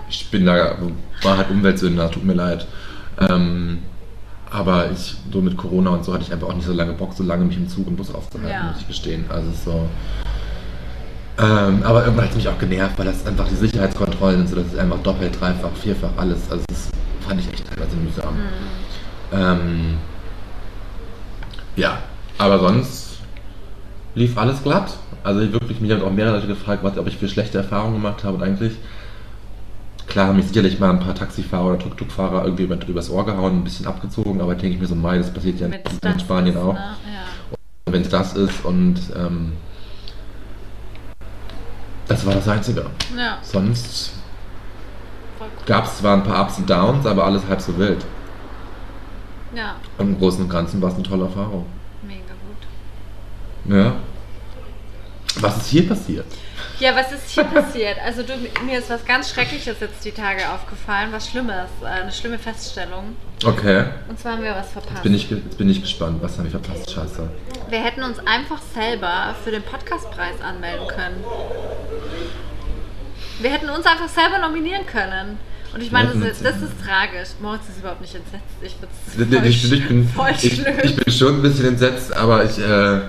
[0.09, 0.77] Ich bin da,
[1.23, 2.67] war halt Umweltsünder, tut mir leid.
[3.19, 3.79] Ähm,
[4.49, 7.13] aber ich, so mit Corona und so hatte ich einfach auch nicht so lange Bock,
[7.13, 8.63] so lange mich im Zug und Bus aufzuhalten, Ja.
[8.71, 9.25] muss ich gestehen.
[9.29, 9.89] Also so.
[11.39, 14.55] Ähm, aber irgendwann hat es mich auch genervt, weil das einfach die Sicherheitskontrollen sind, so
[14.57, 16.51] das ist einfach doppelt, dreifach, vierfach, alles.
[16.51, 16.89] Also das
[17.27, 18.33] fand ich echt teilweise mühsam.
[18.35, 18.41] Mhm.
[19.33, 19.93] Ähm,
[21.77, 21.99] ja,
[22.37, 23.10] aber sonst
[24.15, 27.17] lief alles glatt Also ich wirklich, mich haben auch mehrere Leute gefragt, was, ob ich
[27.17, 28.73] für schlechte Erfahrungen gemacht habe und eigentlich,
[30.07, 33.59] klar haben mich sicherlich mal ein paar Taxifahrer oder Tuk-Tuk-Fahrer irgendwie über, übers Ohr gehauen,
[33.59, 36.57] ein bisschen abgezogen, aber denke ich mir so, mei, das passiert ja in Stunts, Spanien
[36.57, 36.73] auch.
[36.73, 36.79] Ne?
[36.79, 37.91] Ja.
[37.91, 39.53] Wenn es das ist und ähm,
[42.07, 42.85] das war das Einzige.
[43.17, 44.13] ja, Sonst
[45.65, 48.05] gab es zwar ein paar Ups und Downs, aber alles halb so wild.
[49.55, 51.65] Ja, Und im Großen und Ganzen war es eine tolle Erfahrung.
[53.65, 53.95] Ja.
[55.39, 56.25] Was ist hier passiert?
[56.79, 57.97] Ja, was ist hier passiert?
[58.03, 58.33] Also du,
[58.65, 63.15] mir ist was ganz Schreckliches jetzt die Tage aufgefallen, was Schlimmes, äh, eine schlimme Feststellung.
[63.45, 63.85] Okay.
[64.09, 64.95] Und zwar haben wir was verpasst.
[64.95, 66.21] Jetzt bin ich, jetzt bin ich gespannt.
[66.21, 66.91] Was habe ich verpasst?
[66.91, 67.29] Scheiße.
[67.69, 71.23] Wir hätten uns einfach selber für den Podcastpreis anmelden können.
[73.39, 75.37] Wir hätten uns einfach selber nominieren können.
[75.73, 77.29] Und ich meine, Wir das ist, das ist tragisch.
[77.39, 78.43] Moritz ist überhaupt nicht entsetzt.
[78.61, 82.43] Ich, find's Ich, voll, ich, bin, voll ich, ich bin schon ein bisschen entsetzt, aber
[82.43, 82.57] ich.
[82.57, 83.01] Äh,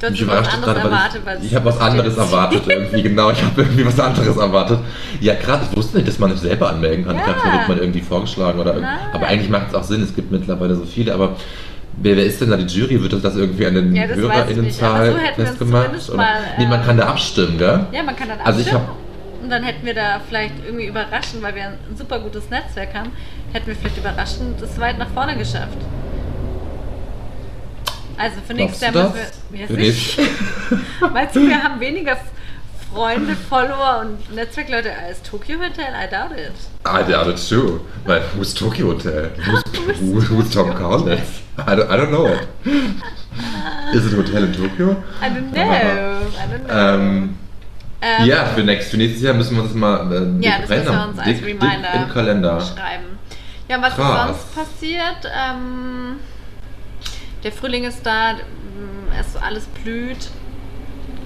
[0.00, 3.02] Du mich was überrascht anderes gerade, erwartet, ich, weil ich habe was anderes erwartet irgendwie,
[3.02, 4.78] genau, ich habe irgendwie was anderes erwartet.
[5.20, 7.16] Ja, gerade, ich wusste nicht, dass man sich selber anmelden kann.
[7.16, 7.32] Ich Ja.
[7.32, 8.84] dachte, da wird man irgendwie vorgeschlagen oder Nein.
[9.12, 11.36] Aber eigentlich macht es auch Sinn, es gibt mittlerweile so viele, aber
[12.00, 13.02] wer, wer ist denn da die Jury?
[13.02, 16.16] Wird das, das irgendwie an den Ja, ich HörerInnenzahl so festgemacht?
[16.16, 17.86] mal, nee, man ähm, kann da abstimmen, gell?
[17.90, 18.96] Ja, man kann dann Also ich abstimmen.
[19.42, 23.10] und dann hätten wir da vielleicht irgendwie überraschend, weil wir ein super gutes Netzwerk haben,
[23.52, 25.78] hätten wir vielleicht überraschend das weit nach vorne geschafft.
[28.18, 29.14] Also für nächstes Jahr müssen
[29.50, 29.60] wir.
[29.60, 30.22] Ja, sicher.
[31.12, 32.16] Meinst du, wir haben weniger
[32.92, 35.86] Freunde, Follower und Netzwerkleute als Tokyo Hotel?
[35.94, 36.52] I doubt it.
[36.86, 37.80] I doubt it too.
[38.04, 39.30] But who's Tokyo Hotel?
[39.46, 39.62] Who's,
[40.00, 41.20] who, who's Tom Collins?
[41.58, 42.26] I don't, I don't know.
[43.94, 44.96] Is it Hotel in Tokyo?
[45.20, 45.60] I don't know.
[45.62, 46.74] I don't know.
[46.74, 47.38] Ähm,
[48.00, 50.84] Ähm, ja, für, nächst, für nächstes Jahr müssen wir das mal äh, Ja, das müssen
[50.86, 52.60] wir uns als dick, dick Reminder im Kalender.
[52.60, 53.18] schreiben.
[53.68, 54.30] Ja, was Krass.
[54.30, 55.16] ist sonst passiert?
[55.24, 56.20] Ähm,
[57.42, 58.38] der Frühling ist da, m,
[59.18, 60.30] es alles blüht.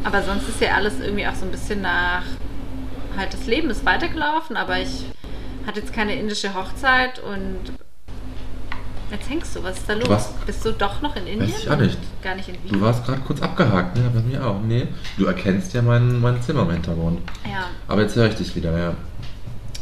[0.04, 2.24] Aber sonst ist ja alles irgendwie auch so ein bisschen nach.
[3.16, 5.04] Halt, das Leben ist weitergelaufen, aber ich
[5.66, 7.72] hatte jetzt keine indische Hochzeit und.
[9.10, 10.08] Jetzt hängst du, was ist da los?
[10.08, 10.32] Was?
[10.46, 11.50] Bist du doch noch in Indien?
[11.56, 11.98] ich auch nicht.
[12.22, 12.72] Gar nicht in Wien?
[12.72, 14.10] Du warst gerade kurz abgehakt, ne?
[14.12, 14.58] Bei mir auch.
[14.60, 14.88] Nee.
[15.18, 17.20] Du erkennst ja mein, mein Zimmer im Hintergrund.
[17.44, 17.66] Ja.
[17.88, 18.94] Aber jetzt höre ich dich wieder, ja.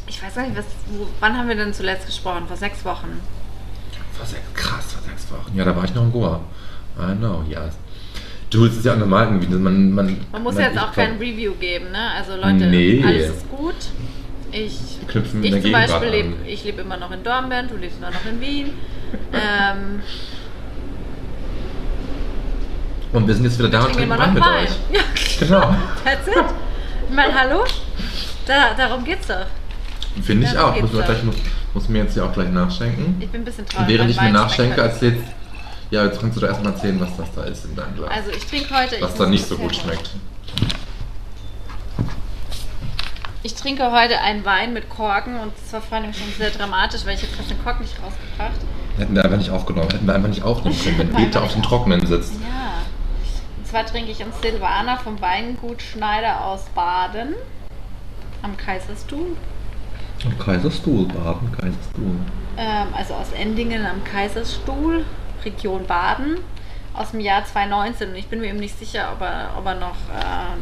[0.09, 2.49] Ich weiß gar nicht, was, wo, wann haben wir denn zuletzt gesprochen?
[2.49, 3.21] Vor sechs Wochen.
[4.20, 5.56] Vor sechs, krass, vor sechs Wochen.
[5.56, 6.40] Ja, da war ich noch in Goa.
[6.98, 7.74] I know, yes.
[8.50, 9.46] Du, es ist ja auch normal irgendwie.
[9.56, 12.11] Man, man, Man muss ja jetzt auch kein Review geben, ne?
[12.18, 13.02] Also Leute, Nee.
[13.06, 13.74] alles ist gut.
[14.52, 17.98] Ich, Wir knüpfen ich zum Beispiel lebe ich lebe immer noch in Dornbirn, du lebst
[17.98, 18.70] immer noch in Wien.
[19.33, 20.00] Ähm,
[23.12, 24.64] Und wir sind jetzt wieder da und trinken Wein noch mit Wein.
[24.64, 24.70] euch.
[24.92, 25.00] Ja,
[25.40, 25.74] Genau.
[26.04, 26.44] that's it.
[27.09, 27.64] Ich meine, hallo?
[28.46, 29.46] Da, darum geht's doch.
[30.22, 30.76] Finde ich Darum auch.
[30.76, 31.04] Mir doch.
[31.06, 31.18] gleich,
[31.74, 33.16] muss, muss mir jetzt ja auch gleich nachschenken.
[33.20, 33.88] Ich bin ein bisschen Und traurig.
[33.88, 35.24] während mein ich mir nachschenke, heute erzählst.
[35.90, 38.11] Ja, jetzt kannst du doch erstmal erzählen, was das da ist in deinem Glas.
[38.11, 38.96] Also ich trinke heute.
[39.00, 40.11] was da nicht so gut schmeckt.
[43.42, 47.06] Ich trinke heute einen Wein mit Korken und das war vor allem schon sehr dramatisch,
[47.06, 48.61] weil ich habe fast den Korken nicht rausgebracht.
[48.98, 51.62] Hätten wir einfach nicht aufgenommen, hätten wir einfach nicht aufnehmen können, wenn Peter auf dem
[51.62, 52.35] Trockenen sitzt.
[52.35, 52.83] Ja.
[53.56, 57.35] Und zwar trinke ich einen Silvaner vom Weingut Schneider aus Baden
[58.42, 59.37] am Kaiserstuhl.
[60.24, 62.14] Und Kaiserstuhl, Baden, Kaiserstuhl.
[62.56, 65.04] Ähm, also aus Endingen am Kaiserstuhl,
[65.44, 66.38] Region Baden,
[66.94, 68.11] aus dem Jahr 2019.
[68.11, 70.59] Und ich bin mir eben nicht sicher, ob er, ob er, noch, ähm,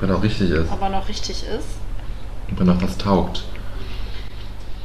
[0.00, 0.70] Wenn auch richtig ist.
[0.72, 1.66] ob er noch richtig ist.
[2.48, 3.44] Und wenn auch was taugt.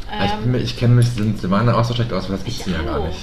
[0.09, 2.59] Ah, ich, Ähm, ich kenne mich, sind Silvaner auch so schlecht aus, aber das gibt
[2.59, 3.19] es Ich hier ja gar nicht.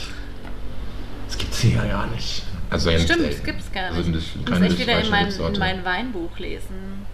[1.29, 2.43] Das gibt es hier ja gar nicht.
[2.71, 4.15] Also stimmt, das gibt's gar also nicht.
[4.15, 7.07] nicht- ich muss echt wieder in mein, in mein Weinbuch lesen.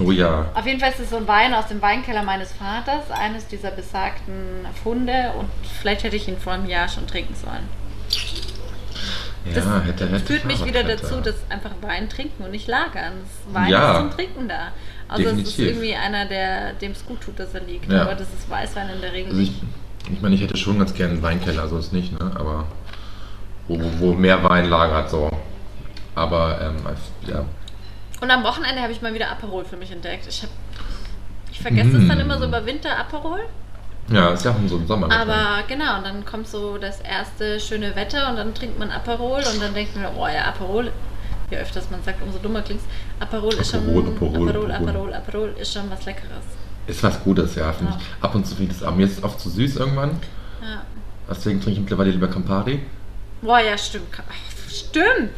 [0.00, 0.46] Oh ja.
[0.54, 3.70] Auf jeden Fall ist es so ein Wein aus dem Weinkeller meines Vaters, eines dieser
[3.70, 5.48] besagten Funde und
[5.80, 7.68] vielleicht hätte ich ihn vor einem Jahr schon trinken sollen.
[9.54, 10.24] Das Ja, hätte, hätte.
[10.24, 11.02] führt mich wieder Fahrradkette.
[11.14, 13.12] dazu, dass einfach Wein trinken und nicht lagern.
[13.22, 13.92] Das Wein Ja.
[13.92, 14.68] ist zum Trinken da.
[15.08, 15.66] Also es ist Definitiv.
[15.66, 17.90] irgendwie einer, der dem es gut tut, dass er liegt.
[17.90, 18.02] Ja.
[18.02, 19.62] Aber das ist Weißwein in der Regel Also ich, nicht.
[20.12, 22.30] ich meine, ich hätte schon ganz gerne einen Weinkeller, so ist nicht, ne?
[22.36, 22.66] Aber
[23.68, 25.28] wo, wo- mehr Wein lagert, so.
[26.14, 26.76] Aber ähm,
[27.26, 27.44] ja.
[28.22, 30.26] Und am Wochenende habe ich mal wieder Aperol für mich entdeckt.
[30.28, 30.50] Ich, hab,
[31.50, 32.20] ich vergesse es dann Mm.
[32.20, 33.40] immer so über Winter Aperol.
[34.12, 35.10] Ja, ist ja auch so ein Sommer.
[35.10, 39.42] Aber genau, und dann kommt so das erste schöne Wetter und dann trinkt man Aperol
[39.42, 40.92] und dann denkt man, oh ja, Aperol,
[41.50, 42.84] je öfters man sagt, umso dummer klingt's.
[43.18, 44.88] Aperol ist schon Aperol, Aperol, Aperol, Aperol.
[44.88, 46.44] Aperol, Aperol ist schon was Leckeres.
[46.86, 47.98] Ist was Gutes, ja, finde Ja.
[48.00, 48.24] ich.
[48.24, 50.10] Ab und zu finde ich das, aber mir ist es oft zu süß irgendwann.
[50.62, 50.82] Ja.
[51.28, 52.82] Deswegen trinke ich mittlerweile lieber Campari.
[53.40, 54.06] Boah, ja, stimmt.
[54.68, 55.30] Stimmt!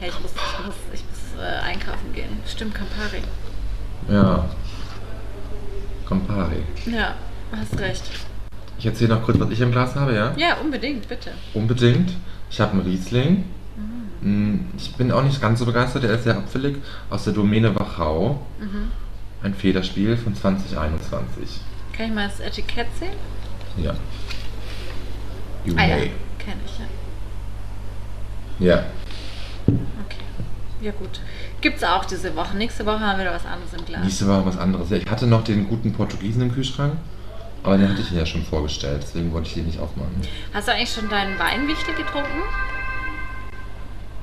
[0.00, 2.38] Hey, ich muss, ich muss, ich muss äh, einkaufen gehen.
[2.46, 3.22] Stimmt, Campari.
[4.08, 4.44] Ja.
[6.08, 6.62] Campari.
[6.86, 7.14] Ja,
[7.52, 8.04] hast recht.
[8.78, 10.32] Ich erzähle noch kurz, was ich im Glas habe, ja?
[10.36, 11.30] Ja, unbedingt, bitte.
[11.54, 12.12] Unbedingt.
[12.50, 13.44] Ich habe einen Riesling.
[14.20, 16.76] Mm, Ich bin auch nicht ganz so begeistert, der ist sehr abfällig.
[17.10, 18.40] Aus der Domäne Wachau.
[18.60, 18.90] Mhm.
[19.42, 21.60] Ein Federspiel von 2021.
[21.96, 23.12] Kann ich mal das Etikett sehen?
[23.76, 23.94] Ja.
[25.64, 26.10] You Ah ja, may.
[26.38, 28.74] kenne ich ja.
[28.76, 28.82] Ja.
[30.80, 31.20] Ja gut.
[31.60, 32.56] Gibt's auch diese Woche.
[32.56, 34.04] Nächste Woche haben wir wieder was anderes im Glas.
[34.04, 34.90] Nächste war was anderes.
[34.90, 36.94] Ja, ich hatte noch den guten Portugiesen im Kühlschrank,
[37.64, 40.14] aber den hatte ich ja schon vorgestellt, deswegen wollte ich den nicht aufmachen.
[40.54, 42.42] Hast du eigentlich schon deinen Wein wichtig getrunken?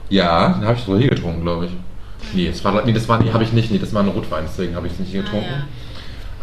[0.10, 1.72] Ja, den habe ich so hier getrunken, glaube ich.
[2.34, 3.72] Nee, das war, nee, das war, nee, habe ich nicht.
[3.72, 5.64] Nee, das war ein Rotwein, deswegen habe ich es nicht hier Ah, getrunken.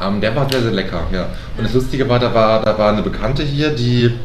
[0.01, 1.29] Ähm, der war sehr, sehr lecker, ja.
[1.57, 4.19] Und das Lustige war, da war, da war eine Bekannte hier, die.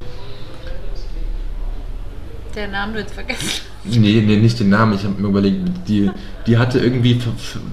[2.56, 3.66] Der Name du jetzt vergessen.
[3.91, 6.10] Nee, nee, nicht den Namen, ich habe mir überlegt, die,
[6.45, 7.19] die hatte irgendwie,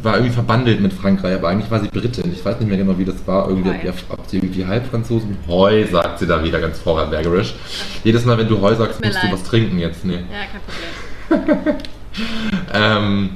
[0.03, 2.33] war irgendwie verbandelt mit Frankreich, aber eigentlich war sie Britin.
[2.33, 3.49] Ich weiß nicht mehr genau, wie das war.
[3.49, 5.37] Irgendwie, ja, ob sie irgendwie halb Franzosen.
[5.49, 7.55] Heu, sagt sie da wieder ganz vorarlbergerisch.
[8.05, 9.33] Jedes Mal, wenn du Heu sagst, musst du leid.
[9.33, 10.05] was trinken jetzt.
[10.05, 10.15] Nee.
[10.15, 11.77] Ja, kein Problem.
[12.73, 13.31] Ähm,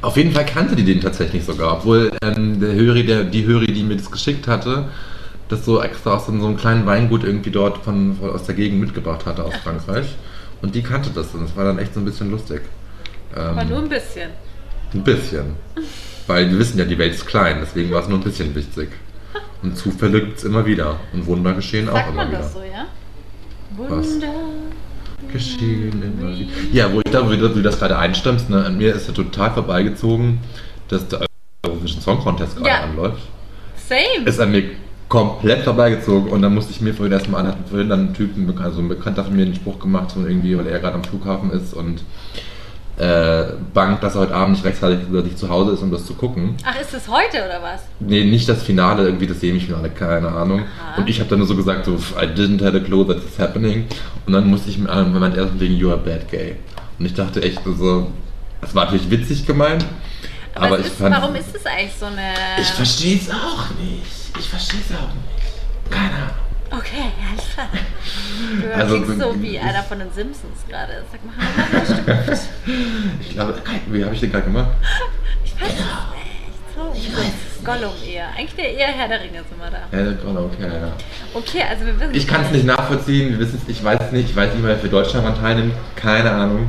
[0.00, 3.66] auf jeden Fall kannte die den tatsächlich sogar, obwohl ähm, der Höri, der, die Höri,
[3.66, 4.88] die mir das geschickt hatte,
[5.48, 8.80] das so extra aus so einem kleinen Weingut irgendwie dort von, von aus der Gegend
[8.80, 10.06] mitgebracht hatte aus Frankreich.
[10.62, 12.62] Und die kannte das und das war dann echt so ein bisschen lustig.
[13.36, 14.30] Ähm, Aber nur ein bisschen.
[14.94, 15.54] ein bisschen.
[16.26, 18.90] Weil wir wissen ja, die Welt ist klein, deswegen war es nur ein bisschen wichtig.
[19.62, 20.98] Und Zufälle gibt es immer wieder.
[21.12, 22.38] Und Wunder geschehen auch Sagt immer man wieder.
[22.38, 22.86] das so, ja?
[23.76, 24.06] Was?
[24.14, 24.34] Wunder.
[25.32, 26.50] geschehen immer wieder.
[26.72, 29.50] Ja, wo ich da, wo du das gerade einstimmst, ne, an mir ist ja total
[29.52, 30.40] vorbeigezogen,
[30.88, 31.26] dass der
[31.64, 32.80] Eurovision Song Contest gerade Ja.
[32.82, 33.22] anläuft.
[33.88, 34.26] Same.
[34.28, 34.62] Ist an mir
[35.08, 38.58] komplett vorbeigezogen und dann musste ich mir vorhin erstmal an, hat vorhin dann einen Typen,
[38.58, 41.50] also ein Bekannter von mir einen Spruch gemacht, so irgendwie, weil er gerade am Flughafen
[41.50, 42.02] ist und
[42.98, 46.14] äh, bangt, dass er heute Abend nicht rechtzeitig nicht zu Hause ist, um das zu
[46.14, 46.56] gucken.
[46.64, 47.82] Ach, ist es heute oder was?
[48.00, 50.60] Nee, nicht das Finale, irgendwie das Semifinale, keine Ahnung.
[50.60, 51.00] Aha.
[51.00, 53.38] Und ich habe dann nur so gesagt, so, I didn't have a clue that it's
[53.38, 53.86] happening.
[54.26, 56.56] Und dann musste ich mir an, wenn man erst wegen You are bad gay.
[56.98, 58.10] Und ich dachte echt so,
[58.60, 59.84] das war natürlich witzig gemeint,
[60.54, 61.14] aber, Aber, ist, fand.
[61.14, 62.32] warum ist es eigentlich so eine.
[62.60, 64.17] ich verstehe es auch nicht.
[64.38, 65.90] Ich verstehe es auch nicht.
[65.90, 66.34] Keine Ahnung.
[66.70, 67.68] Okay, alles klar.
[68.60, 71.02] Du Also, klingst so ich- wie einer von den Simpsons gerade.
[71.10, 71.84] Sag mal,
[72.26, 72.40] stimmt?
[73.20, 73.54] Ich glaube,
[73.90, 74.70] wie habe ich den gerade gemacht?
[75.44, 76.76] Ich weiß es nicht.
[76.76, 77.32] So, ich weiß.
[77.64, 78.28] Gollum eher.
[78.36, 79.96] Eigentlich der eher Herr der Ringe sind wir da.
[79.96, 80.92] Ja, gerade okay, ja.
[81.34, 84.12] Okay, also wir wissen Ich kann es nicht nachvollziehen, wir wissen es, ich weiß es
[84.12, 86.68] nicht, ich weiß nicht, wer für Deutschland daran teilnimmt, keine Ahnung.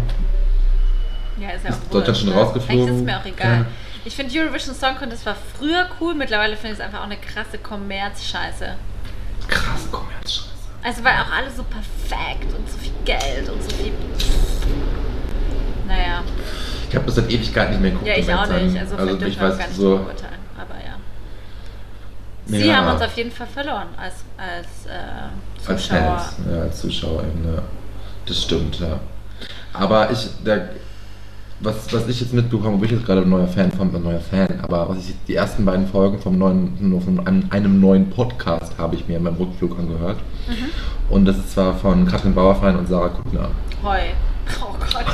[1.39, 2.36] Ja, ist ja Ist auch Deutschland wurscht, schon ne?
[2.41, 2.80] rausgeflogen?
[2.82, 3.58] Eigentlich ist es mir auch egal.
[3.60, 3.65] Ja.
[4.06, 7.18] Ich finde Eurovision Song Contest war früher cool, mittlerweile finde ich es einfach auch eine
[7.18, 8.76] krasse Kommerz-Scheiße.
[9.48, 10.48] Krass, Kommerzscheiße.
[10.84, 13.92] Also weil auch alles so perfekt und so viel Geld und so viel.
[15.88, 16.24] Naja,
[16.90, 18.08] Ich habe das seit Ewigkeit nicht mehr geguckt.
[18.08, 18.78] ja, ich auch nicht.
[18.80, 19.98] Also, also ich weiß gar nicht so.
[19.98, 20.40] drüber urteilen.
[20.58, 20.96] Aber ja.
[22.46, 22.78] Sie Ja.
[22.78, 26.18] haben uns auf jeden Fall verloren als, als äh, Als Zuschauer.
[26.20, 27.62] Fans, ja, als ZuschauerInnen, ja.
[28.26, 29.00] Das stimmt, ja.
[29.74, 30.70] Aber ich, der,
[31.62, 34.19] was, was ich jetzt mitbekomme, wo ich jetzt gerade ein neuer Fan von, ein neuer
[34.19, 38.74] Fan, aber was ich die ersten beiden Folgen vom neuen, von einem, einem neuen Podcast
[38.78, 40.17] habe ich mir in meinem Rückflug angehört.
[40.48, 40.69] Mhm.
[41.10, 43.50] Und das ist zwar von Katrin Bauerfein und Sarah Kuttner.
[43.84, 44.00] Heu.
[44.62, 45.06] Oh Gott.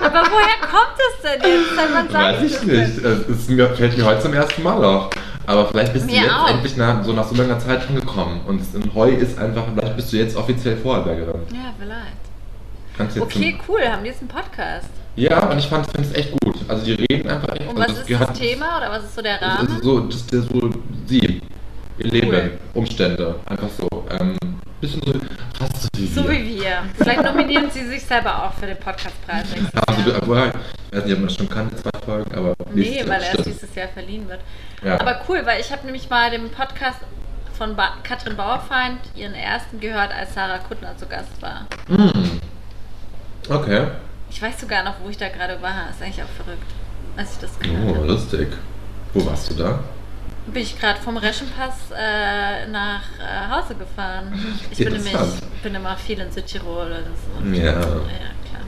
[0.00, 1.76] Aber woher kommt es denn jetzt?
[1.76, 3.30] Seit wann Weiß sagst ich das nicht.
[3.30, 5.10] Es mir, fällt mir heute zum ersten Mal auf.
[5.46, 6.50] Aber vielleicht bist Mir du jetzt auch.
[6.50, 8.40] endlich nach, so nach so langer Zeit angekommen.
[8.46, 8.62] Und
[8.94, 11.42] Heu ist einfach, vielleicht bist du jetzt offiziell Vorarlbergerin.
[11.52, 12.24] Ja, vielleicht.
[12.96, 14.88] Kannst jetzt Okay, cool, haben die jetzt einen Podcast.
[15.16, 16.56] Ja, und ich fand es echt gut.
[16.68, 17.68] Also die reden einfach echt.
[17.68, 19.82] Und also was ist die das hat- Thema oder was ist so der Also Rahmen?
[19.82, 20.70] so, das ist der so
[21.06, 21.40] sie,
[21.98, 22.58] ihr Leben, Cool.
[22.74, 23.88] Umstände, einfach so.
[24.10, 24.36] Ähm,
[24.80, 25.12] bisschen so,
[25.58, 26.30] fast so wie So wir.
[26.32, 26.72] wie wir.
[26.98, 31.18] Vielleicht nominieren sie sich selber auch für den Podcastpreis Ja, also, ich weiß nicht, ob
[31.20, 33.46] man das schon kannte, zwei Folgen, aber Nee, weil erst stimmt.
[33.46, 34.40] dieses Jahr verliehen wird.
[34.82, 35.00] Ja.
[35.00, 36.98] Aber cool, weil ich habe nämlich mal den Podcast
[37.56, 41.66] von ba Katrin Bauerfeind, ihren ersten, gehört, als Sarah Kuttner zu Gast war.
[41.86, 42.40] Hm.
[43.48, 43.86] Okay.
[44.34, 45.88] Ich weiß sogar noch, wo ich da gerade war.
[45.90, 46.66] Ist eigentlich auch verrückt,
[47.16, 48.48] als ich das gehört Oh, lustig.
[49.12, 49.78] Wo warst du da?
[50.48, 54.34] Bin ich gerade vom Reschenpass äh, nach äh, Hause gefahren.
[54.72, 55.14] Ich bin nämlich
[55.62, 57.48] bin immer viel in Südtirol oder so.
[57.54, 57.64] Ja.
[57.64, 58.64] Ja, klar.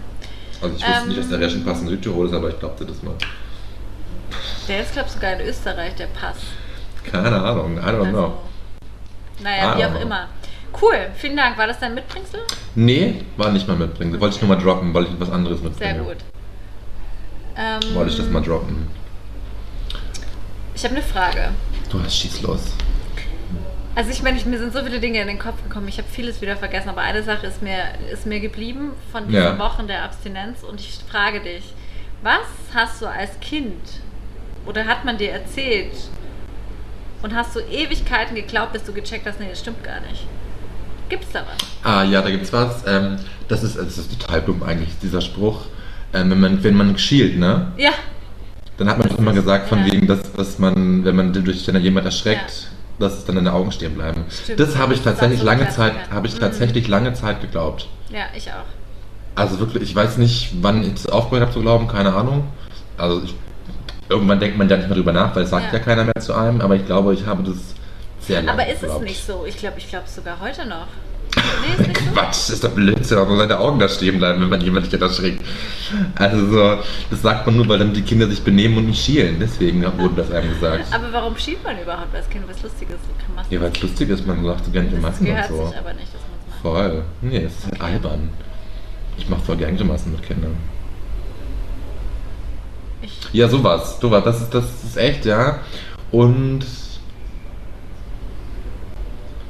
[0.62, 1.08] Also ich wusste Ähm.
[1.08, 3.14] nicht, dass der Reschenpass in Südtirol ist, aber ich glaubte das mal.
[4.68, 6.36] Der ist, glaube ich, sogar in Österreich, der Pass.
[7.10, 8.24] Keine Ahnung, I don't know.
[8.24, 8.38] Also,
[9.42, 10.00] naja, I wie auch know.
[10.00, 10.28] immer.
[10.80, 11.56] Cool, vielen Dank.
[11.58, 12.40] War das dein Mitbringsel?
[12.74, 14.20] Nee, war nicht mal mitbringen.
[14.20, 15.94] Wollte ich nur mal droppen, weil ich was anderes mitbringe.
[15.94, 16.16] Sehr gut.
[17.56, 18.88] Ähm, Wollte ich das mal droppen.
[20.74, 21.50] Ich habe eine Frage.
[21.90, 22.74] Du hast schieß los.
[23.94, 25.88] Also ich meine, ich- mir sind so viele Dinge in den Kopf gekommen.
[25.88, 27.78] Ich habe vieles wieder vergessen, aber eine Sache ist mir,
[28.12, 29.58] ist mir geblieben von diesen Ja.
[29.58, 31.72] Wochen der Abstinenz und ich frage dich,
[32.22, 32.40] was
[32.74, 33.80] hast du als Kind
[34.66, 35.92] oder hat man dir erzählt
[37.22, 40.26] und hast du Ewigkeiten geglaubt, bis du gecheckt hast, nee, das stimmt gar nicht.
[41.08, 41.56] Gibt's da was?
[41.90, 42.82] Ah ja, da gibt's was.
[42.86, 43.16] Ähm,
[43.48, 45.62] das, ist, das ist total dumm eigentlich, dieser Spruch.
[46.12, 47.72] Ähm, wenn, man, wenn man schielt, ne?
[47.76, 47.90] Ja.
[48.78, 49.92] Dann hat man Das doch immer gesagt, von ja.
[49.92, 53.72] wegen, dass, dass man, wenn man durch jemand erschreckt, dass es dann in den Augen
[53.72, 54.24] stehen bleiben.
[54.30, 54.60] Stimmt.
[54.60, 56.40] Das habe ich Das tatsächlich so lange Zeit, habe ich Mhm.
[56.40, 57.88] tatsächlich lange Zeit geglaubt.
[58.10, 58.64] Ja, ich auch.
[59.34, 62.44] Also wirklich, ich weiß nicht, wann ich es aufgehört habe zu glauben, keine Ahnung.
[62.96, 63.34] Also ich,
[64.08, 65.78] irgendwann denkt man ja nicht mehr drüber nach, weil es sagt Ja.
[65.78, 65.84] ja.
[65.84, 67.56] keiner mehr zu einem, aber ich glaube, ich habe das
[68.26, 69.44] sehr lange Aber ist es nicht so?
[69.46, 70.86] Ich glaube, ich glaube sogar heute noch.
[71.36, 72.12] Nee, ist.
[72.14, 75.42] Quatsch, ist doch Blödsinn, aber seine Augen da stehen bleiben, wenn man jemand nicht erschreckt.
[76.14, 76.78] Also so,
[77.10, 79.36] das sagt man nur, weil dann die Kinder sich benehmen und nicht schielen.
[79.38, 80.84] Deswegen wurde das einem gesagt.
[80.94, 82.96] Aber warum schiebt man überhaupt als Kind was Lustiges?
[83.26, 85.48] Kann man Ja, weil es lustig ist, man sagt so gerne das Grimassen und gehört
[85.48, 85.66] so.
[85.66, 86.62] sich aber nicht, dass man es macht.
[86.62, 87.02] Voll.
[87.20, 87.82] Nee, es ist halt Okay.
[87.92, 88.30] albern.
[89.18, 90.56] Ich mache voll gerne Grimassen mit Kindern.
[93.02, 93.98] Ich, Ja, sowas.
[94.00, 94.24] Sowas.
[94.24, 95.58] Das ist, das ist echt, ja.
[96.12, 96.64] Und.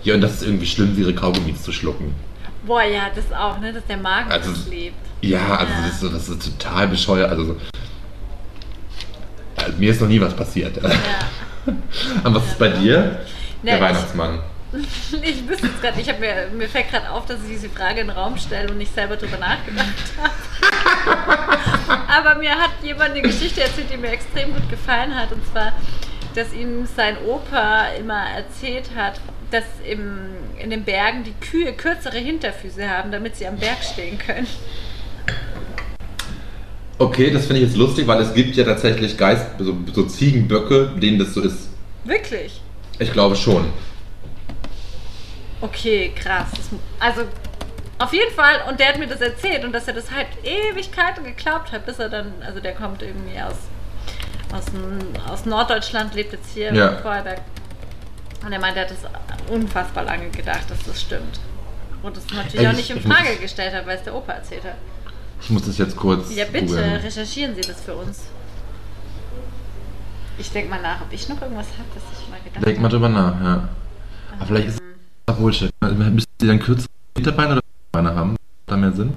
[0.06, 2.14] Ja, und das ist irgendwie schlimm, ihre Kaugummis zu schlucken.
[2.64, 3.72] boah, ja, das auch, ne?
[3.72, 4.94] Dass der Magen Also- das lebt.
[5.20, 5.80] Ja, also Ja.
[5.82, 7.28] Das, ist, so- das ist total bescheuert.
[7.30, 7.56] Also, so-
[9.56, 10.76] also mir ist noch nie was passiert.
[10.82, 10.90] Ja.
[12.24, 13.20] Und was ist bei dir?
[13.62, 14.38] Ne, Der Weihnachtsmann.
[15.22, 18.00] Ich wüsste es gerade, ich habe mir, mir fällt gerade auf, dass ich diese Frage
[18.00, 19.86] in den Raum stelle und nicht selber drüber nachgedacht
[20.20, 21.98] habe.
[22.08, 25.32] Aber mir hat jemand eine Geschichte erzählt, die mir extrem gut gefallen hat.
[25.32, 25.72] Und zwar,
[26.34, 29.18] dass ihm sein Opa immer erzählt hat,
[29.50, 30.18] dass im,
[30.58, 34.46] in den Bergen die Kühe kürzere Hinterfüße haben, damit sie am Berg stehen können.
[36.98, 40.92] Okay, das finde ich jetzt lustig, weil es gibt ja tatsächlich Geist, so, so Ziegenböcke,
[41.00, 41.68] denen das so ist.
[42.04, 42.60] Wirklich?
[42.98, 43.66] Ich glaube schon.
[45.60, 46.48] Okay, krass.
[46.98, 47.22] Also
[47.98, 51.24] auf jeden Fall, und der hat mir das erzählt und dass er das halt Ewigkeiten
[51.24, 53.54] geglaubt hat, bis er dann, also der kommt irgendwie aus,
[54.54, 54.64] aus,
[55.30, 56.88] aus Norddeutschland, lebt jetzt hier Ja.
[56.88, 57.40] in Vorarlberg.
[58.46, 61.40] Und er meinte, er hat das unfassbar lange gedacht, dass das stimmt.
[62.02, 64.14] Und das natürlich Ey, auch ich- nicht in muss- Frage gestellt hat, weil es der
[64.14, 64.76] Opa erzählt hat.
[65.42, 66.32] Ich muss das jetzt kurz.
[66.32, 66.92] Ja, bitte, googeln.
[66.96, 68.22] recherchieren Sie das für uns.
[70.38, 72.88] Ich denke mal nach, ob ich noch irgendwas habe, das ich mal gedacht Denk mal
[72.88, 73.68] drüber nach, ja.
[74.38, 74.80] Aber vielleicht ist
[75.26, 75.70] das Bullshit.
[75.80, 77.60] Müssen die dann kürzere Hinterbeine oder
[77.92, 78.36] Beine haben?
[78.66, 79.14] Da mehr Sinn?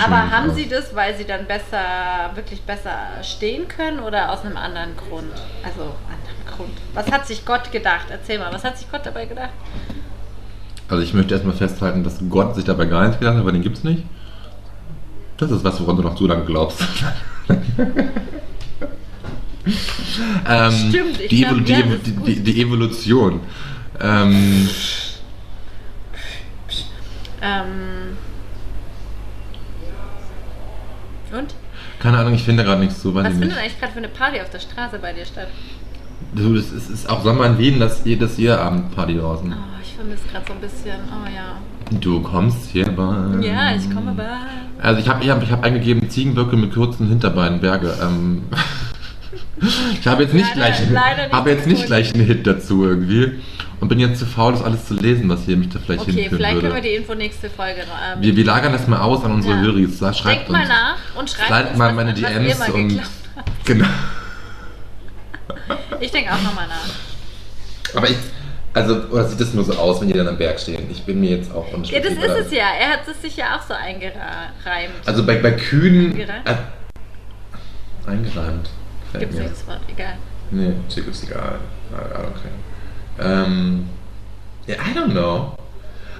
[0.00, 0.56] Aber haben aus.
[0.56, 5.32] Sie das, weil Sie dann besser, wirklich besser stehen können oder aus einem anderen Grund?
[5.64, 6.70] Also, anderen Grund.
[6.94, 8.06] Was hat sich Gott gedacht?
[8.10, 9.50] Erzähl mal, was hat sich Gott dabei gedacht?
[10.88, 13.62] Also ich möchte erstmal festhalten, dass Gott sich dabei gar nichts gedacht hat, aber den
[13.62, 14.04] gibt's nicht.
[15.38, 16.80] Das ist was, woran du noch so lange glaubst.
[20.48, 23.40] ähm, Stimmt, ich die, glaub, Evol- die, ja, die, die, die Evolution.
[24.00, 24.68] Ähm,
[27.42, 28.16] Ähm.
[31.32, 31.54] Und?
[31.98, 34.50] keine Ahnung, ich finde gerade nichts weiß Was findet eigentlich gerade für eine Party auf
[34.50, 35.48] der Straße bei dir statt?
[36.34, 39.52] Du, es ist, ist auch Sommer in Wien, das jedes Jahr Abendparty draußen.
[39.52, 40.96] Oh, ich vermisse gerade so ein bisschen.
[41.10, 41.56] Oh ja.
[42.00, 43.44] Du kommst hier bei.
[43.46, 44.28] Ja, ich komme bei.
[44.80, 47.94] Also ich habe ich hab, ich hab eingegeben Ziegenböcke mit kurzen Hinterbeinen, Berge.
[48.02, 48.42] Ähm,
[50.00, 52.84] ich habe jetzt nicht Leider- gleich, leider nicht habe jetzt nicht gleich einen Hit dazu
[52.84, 53.32] irgendwie
[53.80, 56.12] und bin jetzt zu faul, das alles zu lesen, was hier mich da vielleicht Okay,
[56.12, 56.74] hinführen vielleicht können würde.
[56.76, 57.80] wir die Info nächste Folge.
[57.82, 59.60] Ähm, wir, wir lagern das mal aus an unsere Ja.
[59.60, 59.98] Höris.
[59.98, 63.00] Schreibt Denkt mal uns, nach und schreibt uns, mal meine DMs mal und
[63.64, 63.86] genau.
[66.00, 67.96] Ich denke auch nochmal nach.
[67.96, 68.16] Aber ich,
[68.74, 70.90] also oder sieht das nur so aus, wenn die dann am Berg stehen?
[70.90, 72.16] Ich bin mir jetzt auch Ja, unschlüssig.
[72.18, 72.66] das ist es ja.
[72.80, 74.94] Er hat es sich ja auch so eingereimt.
[75.06, 76.48] Also bei, bei Kühen Eingereimt?
[76.48, 78.70] äh, eingereimt.
[79.18, 79.80] Gibt es nicht das Wort?
[79.88, 80.14] Egal.
[80.50, 81.58] Nee, Chick ist egal.
[81.92, 83.44] I I don't care.
[83.44, 83.88] Ähm,
[84.66, 85.54] ja, I don't know.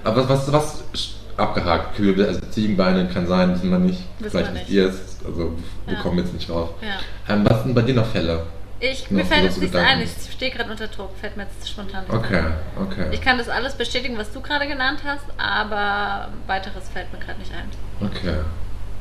[0.04, 1.96] Aber was, was, was abgehakt?
[1.96, 4.00] Kühe, also Ziegenbeine kann sein, wissen wir nicht.
[4.18, 4.70] Wissen Vielleicht wir nicht.
[4.70, 5.16] ihr es.
[5.26, 5.52] Also,
[5.86, 6.00] wir Ja.
[6.02, 6.70] kommen jetzt nicht drauf.
[6.82, 7.34] Ja.
[7.34, 8.42] Ähm, was sind bei dir noch Fälle?
[8.84, 10.00] Ich, mir fällt jetzt nichts ein.
[10.02, 11.10] Ich stehe gerade unter Druck.
[11.20, 12.52] Fällt mir jetzt spontan nichts Okay, ein.
[12.80, 13.06] okay.
[13.12, 17.38] Ich kann das alles bestätigen, was du gerade genannt hast, aber weiteres fällt mir gerade
[17.38, 17.68] nicht ein.
[18.04, 18.38] Okay,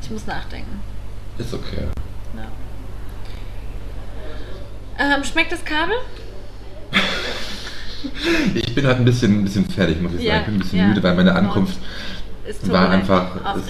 [0.03, 0.79] Ich muss nachdenken.
[1.39, 1.87] ist okay.
[2.37, 2.45] Ja.
[5.15, 5.95] Ähm, schmeckt das Kabel?
[8.55, 10.41] Ich bin halt ein bisschen, ein bisschen fertig, muss ich Ja, sagen.
[10.41, 10.85] Ich bin ein bisschen ja.
[10.87, 11.77] müde, weil meine Ankunft
[12.63, 13.27] war einfach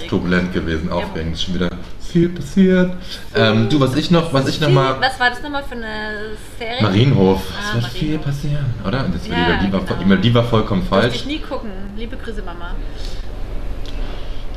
[0.07, 1.38] turbulent gewesen, aufregend.
[1.38, 1.70] Schon wieder
[2.12, 2.91] viel passiert.
[3.36, 4.95] Ähm, du, was ich noch, was ich noch Viel- mal...
[5.01, 6.82] Was war das nochmal für eine Serie?
[6.82, 7.41] Marienhof.
[7.57, 8.26] Ah, Es wird viel Marienhof.
[8.26, 9.05] passieren, oder?
[9.12, 10.16] Das Ja, die, war, genau.
[10.22, 11.16] die, war, vollkommen falsch.
[11.16, 11.72] ich nie gucken.
[11.95, 12.76] Liebe Grüße, Mama.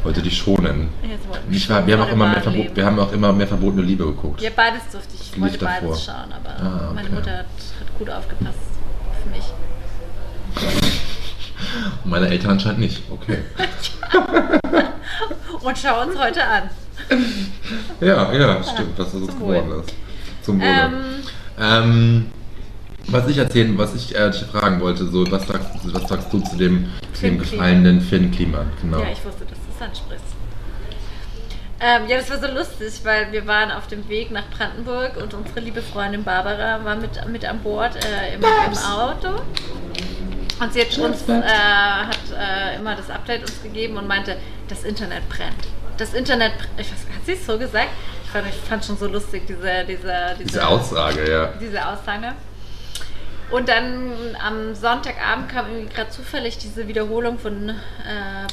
[0.02, 0.88] Wollte dich schonen.
[1.50, 2.42] Ich war, wir, haben auch immer mehr
[2.76, 4.42] wir haben auch immer mehr verbotene Liebe geguckt.
[4.42, 5.32] Ja, beides durfte ich.
[5.32, 5.88] Ich wollte lief davor.
[5.88, 7.14] beides schauen, aber Ah, meine okay.
[7.16, 7.46] Mutter hat,
[7.80, 8.58] hat gut aufgepasst
[9.22, 9.44] für mich.
[12.04, 13.02] Meine Eltern anscheinend nicht.
[13.10, 13.38] Okay.
[15.62, 16.64] Und schau uns heute an.
[18.00, 19.80] Ja, ja, stimmt, dass das so geworden Wohl.
[19.80, 19.94] ist.
[20.42, 20.68] Zum Wohle.
[20.68, 20.92] Ähm,
[21.58, 22.30] Ähm,
[23.08, 26.40] Was ich erzählen, was ich äh, dich fragen wollte, so was sagst, was sagst du
[26.40, 28.70] zu dem, zu Finn dem gefallenen Finn Kliman?
[28.80, 29.00] Genau.
[29.00, 30.24] Ja, ich wusste, dass du es ansprichst.
[31.80, 35.34] Ähm, ja, das war so lustig, weil wir waren auf dem Weg nach Brandenburg und
[35.34, 39.42] unsere liebe Freundin Barbara war mit, mit an Bord äh, im, im Auto.
[40.60, 44.36] Und sie hat uns äh, hat äh, immer das Update uns gegeben und meinte,
[44.68, 45.66] das Internet brennt.
[45.96, 47.90] Das Internet, ich weiß, hat sie es so gesagt?
[48.24, 51.46] Ich fand, ich fand schon so lustig diese, diese, diese, Diese Aussage, ja.
[51.60, 52.32] diese Aussage.
[53.50, 57.74] Und dann am Sonntagabend kam irgendwie gerade zufällig diese Wiederholung von äh,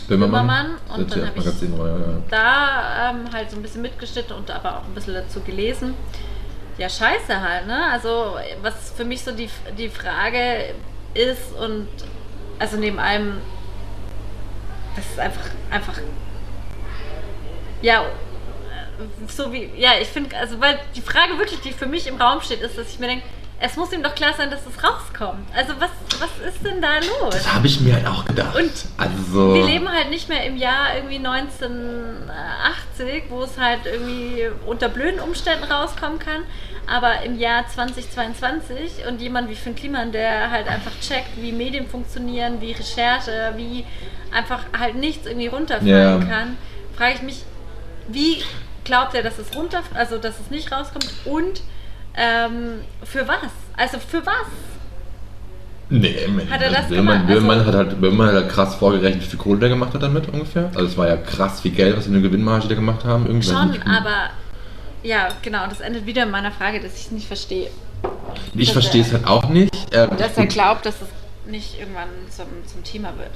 [0.07, 0.75] Böhmermann.
[0.93, 2.21] Und dann habe ich ja, ja.
[2.29, 5.95] da ähm, halt so ein bisschen mitgeschnitten und aber auch ein bisschen dazu gelesen.
[6.77, 7.85] Ja, scheiße halt, ne?
[7.91, 10.73] Also, was für mich so die, die Frage
[11.13, 11.87] ist und
[12.59, 13.37] also neben allem,
[14.95, 15.93] das ist einfach, einfach,
[17.81, 18.03] ja,
[19.27, 22.41] so wie, ja, ich finde, also, weil die Frage wirklich, die für mich im Raum
[22.41, 23.25] steht, ist, dass ich mir denke,
[23.63, 25.47] es muss ihm doch klar sein, dass es rauskommt.
[25.55, 27.29] Also, was, was ist denn da los?
[27.31, 28.55] Das habe ich mir halt auch gedacht.
[28.55, 34.49] Und also, Wir leben halt nicht mehr im Jahr irgendwie 1980, wo es halt irgendwie
[34.65, 36.43] unter blöden Umständen rauskommen kann,
[36.87, 41.87] aber im Jahr 2022 und jemand wie Finn Kliman, der halt einfach checkt, wie Medien
[41.87, 43.85] funktionieren, wie Recherche, wie
[44.31, 46.27] einfach halt nichts irgendwie runterfallen Ja.
[46.27, 46.57] kann,
[46.97, 47.43] frage ich mich,
[48.07, 48.43] wie
[48.83, 51.61] glaubt er, dass es runter, also dass es nicht rauskommt und
[52.15, 53.49] ähm, für was?
[53.77, 54.47] Also für was?
[55.89, 57.29] Nee, man, Hat er das Böhmermann, gemacht?
[57.29, 60.01] Also- Böhmermann hat halt Böhmermann hat halt krass vorgerechnet, wie viel Kohle der gemacht hat
[60.01, 60.71] damit ungefähr.
[60.73, 63.25] Also es war ja krass viel Geld, was sie in der Gewinnmarge da gemacht haben.
[63.25, 64.29] Irgendwie Schon, aber
[65.03, 67.69] ja, genau, das endet wieder in meiner Frage, dass ich es nicht verstehe.
[68.53, 69.73] Ich verstehe es halt auch nicht.
[69.91, 73.31] Ähm, Dass er glaubt, dass es nicht irgendwann zum, zum Thema wird.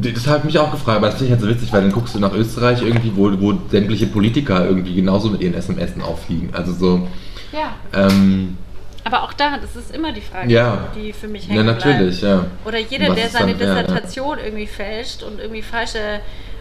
[0.00, 1.92] Das habe ich mich auch gefragt, aber das finde ich halt so witzig, weil dann
[1.92, 6.50] guckst du nach Österreich irgendwie, wo, wo sämtliche Politiker irgendwie genauso mit ihren SMS auffliegen.
[6.52, 7.08] Also so,
[7.52, 7.74] Ja.
[7.94, 8.56] ähm,
[9.04, 10.88] Aber auch da, das ist immer die Frage, Ja.
[10.96, 12.36] die für mich ja hängen natürlich, ja.
[12.38, 12.50] bleibt.
[12.66, 13.82] Oder jeder, der seine dann- ja, ja.
[13.82, 16.20] Dissertation irgendwie fälscht und irgendwie falsche,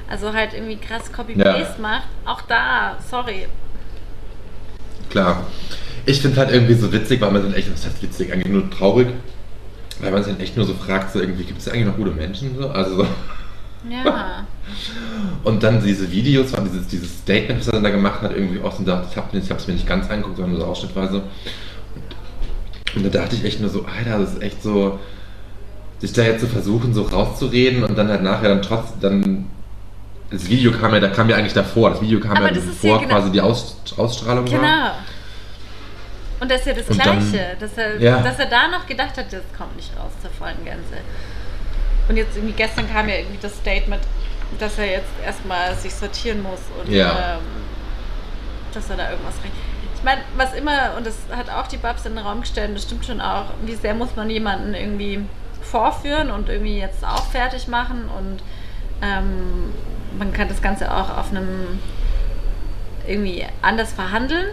[0.10, 3.48] also halt irgendwie krass Copy-Paste macht, auch da, sorry.
[5.10, 5.48] Klar.
[6.06, 8.54] Ich finde es halt irgendwie so witzig, weil man dann echt, was heißt witzig, eigentlich
[8.54, 9.08] nur traurig,
[10.02, 12.12] weil man sich dann echt nur so fragt, so irgendwie, gibt es eigentlich noch gute
[12.12, 12.58] Menschen?
[12.58, 12.70] So?
[12.70, 13.08] Also so.
[13.90, 14.46] Ja.
[15.44, 18.76] Und dann diese Videos, dieses, dieses Statement, was er dann da gemacht hat, irgendwie auch
[18.76, 21.22] so dachte, ich habe es mir nicht ganz angeguckt, sondern nur so ausschnittweise.
[22.96, 25.00] Und da dachte ich echt nur so, Alter, das ist echt so,
[26.00, 29.46] sich da jetzt zu versuchen, so rauszureden und dann halt nachher dann trotz, dann,
[30.32, 32.90] das Video kam ja, da kam ja eigentlich davor, das Video kam Aber ja bevor
[32.90, 34.60] ja genau- quasi die Aus, Ausstrahlung war.
[34.60, 34.92] Genau.
[36.40, 38.22] Und das ist ja das Und dann- Gleiche, dass, er, Ja.
[38.22, 40.98] dass er da noch gedacht hat, das kommt nicht raus zur vollen Gänze.
[42.08, 44.02] Und jetzt irgendwie gestern kam ja irgendwie das Statement,
[44.58, 47.36] dass er jetzt erstmal sich sortieren muss und Ja.
[47.36, 47.42] ähm,
[48.74, 49.54] dass er da irgendwas recht.
[49.96, 52.76] Ich meine, was immer, und das hat auch die Babs in den Raum gestellt, und
[52.76, 55.26] das stimmt schon auch, wie sehr muss man jemanden irgendwie
[55.62, 58.40] vorführen und irgendwie jetzt auch fertig machen und
[59.02, 59.74] ähm,
[60.18, 61.80] man kann das Ganze auch auf einem
[63.08, 64.48] irgendwie anders verhandeln.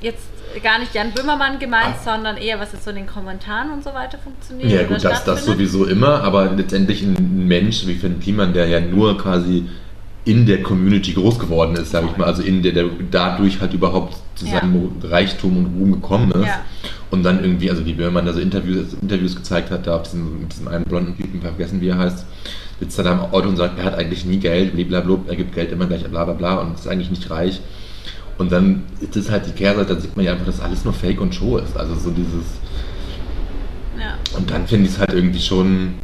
[0.00, 0.26] Jetzt
[0.62, 2.04] gar nicht Jan Böhmermann gemeint, Ah.
[2.14, 4.70] sondern eher, was jetzt so in den Kommentaren und so weiter funktioniert.
[4.70, 8.80] Ja gut, das, das sowieso immer, aber letztendlich ein Mensch wie Finn Kliman, der ja
[8.80, 9.66] nur quasi
[10.24, 13.72] in der Community groß geworden ist, sage ich mal, also in der, der dadurch halt
[13.74, 14.60] überhaupt zu Ja.
[14.60, 16.46] seinem Reichtum und Ruhm gekommen ist.
[16.46, 16.60] Ja.
[17.10, 20.48] Und dann irgendwie, also wie Böhmermann da so Interviews, Interviews gezeigt hat, da auf diesem,
[20.48, 22.24] diesem einen blonden Typen, vergessen wie er heißt,
[22.78, 25.54] sitzt er da im Auto und sagt, er hat eigentlich nie Geld, blablabla, er gibt
[25.54, 27.60] Geld immer gleich, bla bla bla und ist eigentlich nicht reich.
[28.38, 30.94] Und dann ist es halt die Kehrseite, da sieht man ja einfach, dass alles nur
[30.94, 31.76] Fake und Show ist.
[31.76, 32.44] Also so dieses,
[33.98, 34.14] Ja.
[34.36, 35.94] und dann finde ich es halt irgendwie schon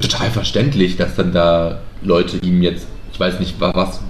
[0.00, 4.00] total verständlich, dass dann da Leute ihm jetzt, ich weiß nicht, wa- was,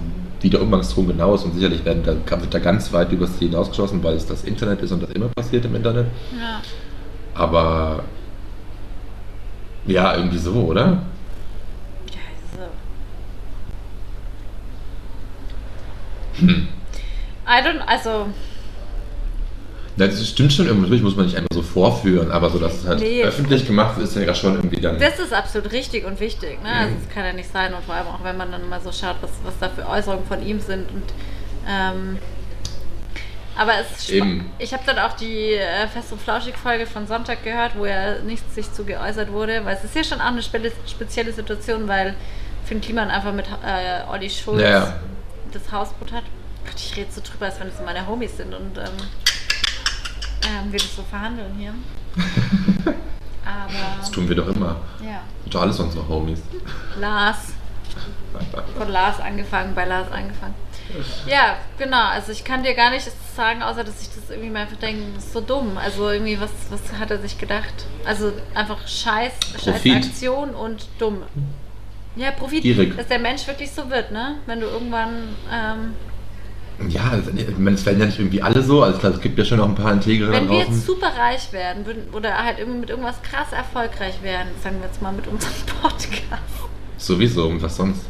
[0.41, 3.49] wie der Umgangston genau ist und sicherlich werden da, wird da ganz weit übers Ziel
[3.49, 6.05] hinausgeschossen, weil es das Internet ist und das immer passiert im Internet.
[6.39, 6.61] ja.
[7.33, 8.03] Aber
[9.87, 11.01] ja, irgendwie so, oder?
[12.11, 12.19] Ja,
[16.37, 16.45] so.
[16.45, 16.67] Hm.
[17.51, 18.27] I don't, also,
[19.97, 22.87] Das stimmt schon, irgendwie, natürlich muss man nicht einfach so vorführen, aber so, dass es
[22.87, 23.23] halt Nee.
[23.23, 24.97] öffentlich gemacht wird, ist ja schon irgendwie dann.
[24.99, 26.61] das ist absolut richtig und wichtig.
[26.63, 26.69] Ne?
[26.69, 26.75] Mhm.
[26.79, 28.91] Also, es kann ja nicht sein und vor allem auch, wenn man dann mal so
[28.91, 30.89] schaut, was, was da für Äußerungen von ihm sind.
[30.91, 31.03] Und,
[31.69, 32.17] ähm,
[33.57, 34.49] aber es Eben.
[34.59, 38.55] Ich habe dann auch die äh, Fest und Flauschig-Folge von Sonntag gehört, wo er nichts
[38.55, 42.15] sich zu geäußert wurde, weil es ist ja schon auch eine spe spezielle Situation, weil
[42.65, 44.93] Finn Kliman einfach mit äh, Olli Schulz Ja, ja.
[45.51, 46.23] das Hausboot hat.
[46.71, 48.85] Gott, ich rede so drüber, als wenn es meine Homies sind und ähm,
[50.47, 51.73] ähm, wir das so verhandeln hier.
[53.45, 54.77] Aber Das tun wir doch immer.
[55.03, 56.39] ja, Und alles unsere Homies.
[56.97, 57.49] Lars,
[58.77, 60.53] Von Lars angefangen, bei Lars angefangen.
[61.25, 62.05] Ja, genau.
[62.09, 65.03] Also ich kann dir gar nichts sagen, außer dass ich das irgendwie mal einfach denke,
[65.15, 65.77] das ist so dumm.
[65.77, 67.73] Also irgendwie, was, was hat er sich gedacht?
[68.05, 69.85] Also einfach Scheiß, Scheiß.
[69.93, 71.23] Aktion und dumm.
[72.15, 72.95] Ja, Profit, Gierig.
[72.95, 74.37] dass der Mensch wirklich so wird, ne?
[74.45, 75.93] Wenn du irgendwann, ähm,
[76.89, 78.83] Ja, ich meine, es werden ja nicht irgendwie alle so.
[78.83, 80.73] Also ich es gibt ja schon noch ein paar Integere da wenn wir draußen.
[80.73, 84.87] jetzt super reich werden würden, oder halt irgendwie mit irgendwas krass erfolgreich werden, sagen wir
[84.87, 86.41] jetzt mal mit unserem Podcast,
[86.97, 88.01] Sowieso, und was sonst?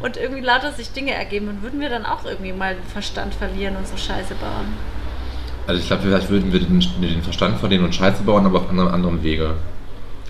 [0.00, 3.34] und irgendwie lauter sich Dinge ergeben, und würden wir dann auch irgendwie mal den Verstand
[3.34, 4.66] verlieren und so Scheiße bauen.
[5.66, 8.68] Also ich glaube, vielleicht würden wir den, den Verstand verlieren und Scheiße bauen, aber auf
[8.70, 9.54] anderen, anderen Wege.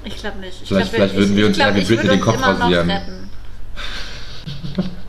[0.04, 0.60] Ich glaube nicht.
[0.62, 2.42] Ich Vielleicht- glaub, vielleicht würden wir uns ich glaub, eher wie ich Britney den Kopf
[2.42, 2.92] rasieren.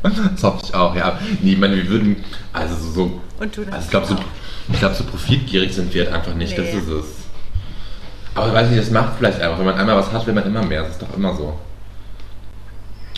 [0.04, 1.18] Das hoffe ich auch, ja.
[1.42, 4.16] Nee, ich meine, wir würden, also so, Und du also ich glaube, so,
[4.72, 6.80] ich glaube, so profitgierig sind wir halt einfach nicht, das Nee.
[6.80, 7.06] ist es.
[8.36, 10.46] Aber ich weiß nicht, das macht vielleicht einfach, wenn man einmal was hat, will man
[10.46, 11.58] immer mehr, das ist doch immer so.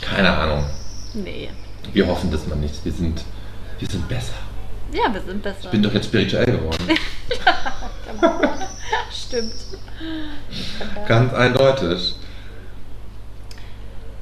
[0.02, 0.66] Keine Ahnung.
[1.14, 1.50] Nee.
[1.93, 3.22] Wir hoffen das mal nicht, wir sind,
[3.80, 4.34] wir sind besser.
[4.91, 5.58] Ja, wir sind besser.
[5.64, 6.78] Ich bin doch jetzt spirituell geworden.
[9.12, 9.54] Stimmt.
[11.08, 12.16] Ganz eindeutig.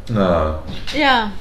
[0.09, 0.59] Na,
[0.97, 1.31] Ja.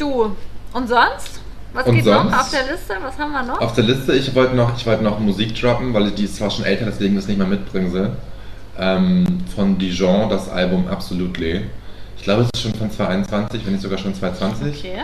[0.00, 0.34] Du.
[0.72, 1.40] Und sonst?
[1.74, 2.30] Was Und geht sonst?
[2.30, 2.96] noch auf der Liste?
[3.02, 3.60] Was haben wir noch?
[3.60, 6.50] auf der Liste, ich wollte noch, ich wollte noch Musik droppen, weil die ist zwar
[6.50, 8.10] schon älter, deswegen das nicht mehr mitbringen soll.
[8.78, 11.66] Ähm, von Dijon, das Album Absolutely.
[12.16, 14.78] Ich glaube, es ist schon von 2021, wenn nicht sogar schon 2020.
[14.78, 15.02] Okay.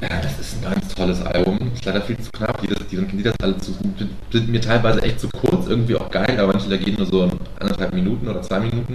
[0.00, 1.58] Ja, das ist ein ganz tolles Album.
[1.74, 2.60] Ist leider viel zu knapp.
[2.60, 3.74] Die, die, die das alle zu,
[4.30, 7.30] sind mir teilweise echt zu kurz, irgendwie auch geil, aber manche da gehen nur so
[7.58, 8.92] anderthalb Minuten oder zwei Minuten.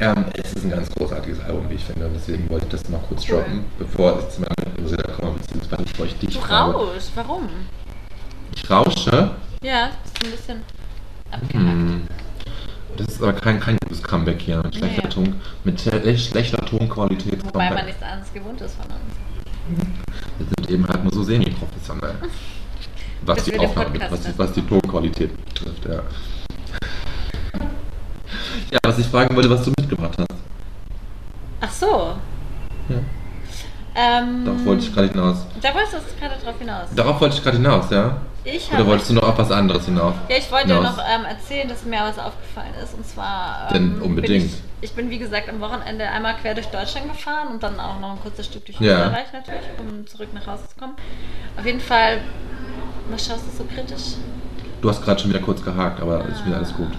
[0.00, 2.06] Ähm, es ist ein ganz großartiges Album, wie ich finde.
[2.06, 3.36] Und deswegen wollte ich das mal kurz Cool.
[3.36, 6.72] droppen, bevor ich zu meinem Musik komme, beziehungsweise bevor ich dich Du frage.
[6.72, 7.12] rauschst.
[7.14, 7.48] Warum?
[8.54, 9.30] Ich rausche.
[9.62, 10.62] Ja, ist ein bisschen
[11.30, 11.52] abgehakt.
[11.54, 12.02] Hm.
[12.96, 14.62] Das ist aber kein, kein gutes Comeback hier.
[14.62, 15.08] Mit schlechter, Nee.
[15.10, 15.34] Ton,
[15.64, 17.44] mit schle- schlechter Tonqualität.
[17.44, 17.86] Wobei man Comeback.
[17.86, 19.86] nichts anderes gewohnt ist von uns.
[20.38, 22.14] Wir sind eben halt nur so semi-professionell.
[23.22, 26.00] Was die Aufnahme, was was die Tonqualität betrifft, ja.
[28.70, 30.38] Ja, was ich fragen wollte, was du mitgebracht hast.
[31.60, 32.14] Ach so.
[32.88, 32.96] Ja.
[33.94, 35.46] Ähm, Darauf wollte ich gerade hinaus.
[35.60, 36.88] Da wolltest du gerade drauf hinaus.
[36.94, 38.16] Darauf wollte ich gerade hinaus, ja?
[38.44, 40.14] Ich Oder wolltest du noch auf was anderes hinauf?
[40.28, 40.96] Ja, ich wollte hinaus?
[40.96, 42.94] noch ähm, erzählen, dass mir was aufgefallen ist.
[42.94, 43.68] Und zwar.
[43.72, 44.44] Denn Ähm, unbedingt.
[44.44, 47.78] Bin ich, ich bin, wie gesagt, am Wochenende einmal quer durch Deutschland gefahren und dann
[47.78, 49.08] auch noch ein kurzes Stück durch Ja.
[49.08, 50.94] Österreich natürlich, um zurück nach Hause zu kommen.
[51.58, 52.18] Auf jeden Fall.
[53.10, 54.14] Was schaust du so kritisch?
[54.80, 56.92] Du hast gerade schon wieder kurz gehakt, aber ist wieder alles gut.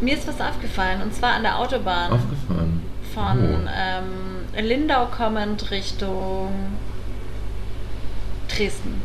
[0.00, 2.82] Mir ist was aufgefallen und zwar an der Autobahn Aufgefallen.
[3.14, 3.68] von Oh.
[3.76, 6.52] ähm, Lindau kommend Richtung
[8.48, 9.02] Dresden.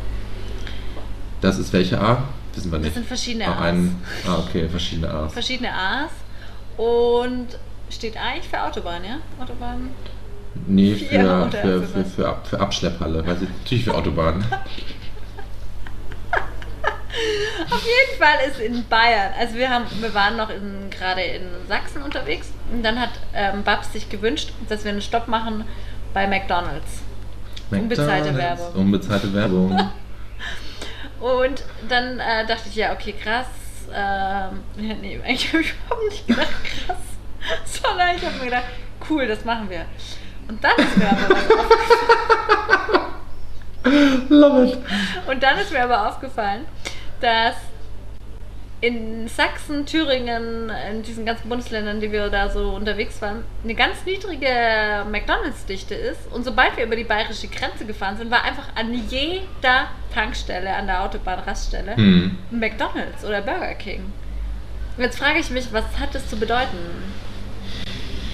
[1.40, 2.22] Das ist welche A?
[2.54, 2.88] Wissen wir nicht.
[2.88, 3.60] Das sind verschiedene A's.
[3.62, 5.32] ein, ah, okay, verschiedene A's.
[5.32, 6.10] Verschiedene A's
[6.76, 7.48] und
[7.90, 9.18] steht eigentlich für Autobahn, ja?
[9.42, 9.90] Autobahn.
[10.66, 13.20] Nee, für, für, für für, Ab, für Abschlepphalle.
[13.20, 14.44] Ich, natürlich für Autobahn.
[17.70, 21.42] Auf jeden Fall ist in Bayern, also wir haben, wir waren noch in, gerade in
[21.68, 25.64] Sachsen unterwegs und dann hat ähm, Babs sich gewünscht, dass wir einen Stopp machen
[26.12, 27.02] bei McDonalds.
[27.70, 28.80] Unbezahlte McDonald's, Werbung.
[28.80, 29.90] Unbezahlte Werbung.
[31.20, 33.46] Und dann äh, dachte ich, ja, okay, krass.
[33.88, 36.48] Ähm, ja, nee, eigentlich habe ich überhaupt nicht gedacht,
[36.86, 36.98] krass.
[37.82, 38.64] Sondern ich habe mir gedacht,
[39.08, 39.86] cool, das machen wir.
[40.48, 43.14] Und dann ist mir aber was aufgefallen.
[44.28, 44.78] Love it.
[45.26, 46.66] Und dann ist mir aber aufgefallen,
[47.24, 47.56] dass
[48.80, 54.04] in Sachsen, Thüringen, in diesen ganzen Bundesländern, die wir da so unterwegs waren, eine ganz
[54.04, 56.30] niedrige McDonalds-Dichte ist.
[56.30, 60.86] Und sobald wir über die bayerische Grenze gefahren sind, war einfach an jeder Tankstelle, an
[60.86, 62.36] der Autobahn-Raststelle, Hm.
[62.52, 64.12] ein McDonalds oder Burger King.
[64.98, 66.76] Und jetzt frage ich mich, was hat das zu bedeuten?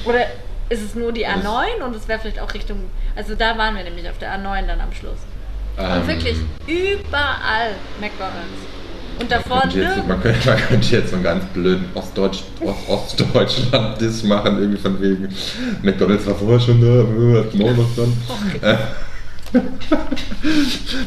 [0.05, 0.27] Oder
[0.69, 2.91] ist es nur die Das- A9 und es wäre vielleicht auch Richtung.
[3.15, 5.19] Also da waren wir nämlich auf der A9 dann am Schluss.
[5.77, 6.37] Und Ähm, wirklich
[6.67, 8.80] überall McDonalds.
[9.21, 12.89] Und davor könnte jetzt, man, könnte, man könnte jetzt so einen ganz blöden Ostdeutsch, Ost,
[12.89, 15.29] Ostdeutschland-Diss machen, irgendwie von wegen
[15.83, 18.13] McDonalds war vorher schon da, hat morgen noch dann.
[18.63, 18.77] Äh,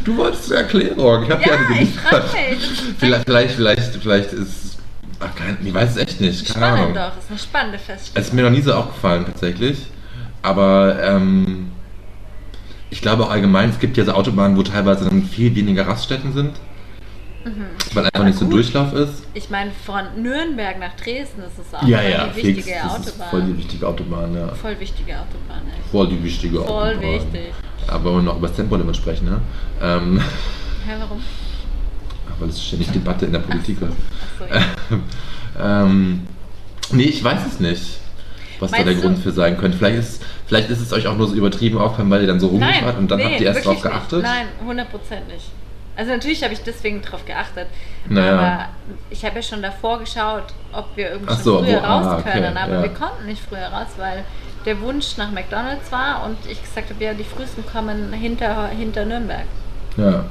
[0.04, 2.24] du wolltest eine Erklärung, ich habe Ja, eine geliefert.
[2.52, 4.78] ist Vielleicht, vielleicht, vielleicht, vielleicht ist.
[5.20, 7.12] Ach, kein, ich weiß es echt nicht, keine spannend Ahnung.
[7.14, 7.20] doch.
[7.20, 8.22] Ist eine spannende Feststellung.
[8.22, 9.78] Es ist mir noch nie so aufgefallen tatsächlich.
[10.42, 11.72] Aber ähm,
[12.90, 16.34] ich glaube auch allgemein, es gibt ja so Autobahnen, wo teilweise dann viel weniger Raststätten
[16.34, 16.52] sind.
[17.94, 18.54] Weil einfach nicht so gut.
[18.56, 19.24] Durchlauf ist.
[19.34, 22.58] Ich meine, von Nürnberg nach Dresden ist es auch Ja, voll ja, die fix.
[22.58, 23.30] wichtige ist Autobahn.
[23.30, 24.48] voll die wichtige Autobahn, ja.
[24.56, 25.90] Voll wichtige Autobahn, echt.
[25.92, 27.02] Voll die wichtige Voll Autobahn.
[27.02, 27.54] wichtig.
[27.88, 29.42] Aber wollen wir noch über das Tempolimit sprechen, ne?
[29.82, 30.20] Ähm,
[30.88, 31.22] Hä, warum?
[32.40, 34.50] weil es ständig Debatte in der Politik ist.
[35.60, 35.84] Ja.
[35.84, 36.26] ähm,
[36.92, 38.00] nee, ich weiß es nicht.
[38.60, 39.78] was da Meinst der du- Grund für sein könnte.
[39.78, 42.52] Vielleicht ist, vielleicht ist es euch auch nur so übertrieben aufgefallen, weil ihr dann so
[42.60, 44.22] wart und dann nee, habt ihr erst drauf geachtet.
[44.24, 44.32] Nicht.
[44.32, 45.46] Nein, 100 Prozent nicht.
[45.96, 47.68] Also natürlich habe ich deswegen drauf geachtet.
[48.08, 48.34] Naja.
[48.34, 48.66] Aber
[49.10, 52.32] ich habe ja schon davor geschaut, ob wir irgendwie so, früher wo- ah, raus okay,
[52.32, 52.58] können.
[52.58, 52.82] Aber ja.
[52.84, 54.24] wir konnten nicht früher raus, weil
[54.66, 59.06] der Wunsch nach McDonalds war und ich gesagt habe, ja, die frühesten kommen hinter, hinter
[59.06, 59.46] Nürnberg.
[59.98, 60.26] Ja.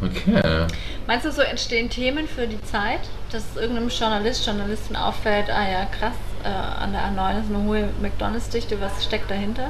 [0.00, 0.66] Okay.
[1.06, 3.00] Meinst du, so entstehen Themen für die Zeit,
[3.30, 6.14] dass irgendeinem Journalist, Journalistin auffällt, ah ja, krass,
[6.44, 9.68] äh, an der A9 ist eine hohe McDonalds-Dichte, was steckt dahinter?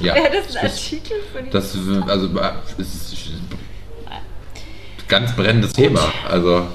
[0.00, 0.14] Ja.
[0.14, 1.76] Wäre das ein das, Artikel für die das
[2.08, 2.28] also
[2.78, 3.30] es ist
[5.10, 6.00] ganz brennendes Thema.
[6.28, 6.66] Also,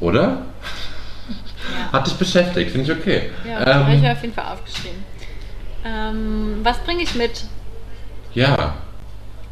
[0.00, 0.22] oder?
[0.22, 1.92] Ja.
[1.92, 3.30] Hat dich beschäftigt, finde ich okay.
[3.46, 5.04] Ja, habe ich mir ähm, auf jeden Fall aufgeschrieben.
[5.84, 7.44] Ähm, was bringe ich mit?
[8.34, 8.76] ja.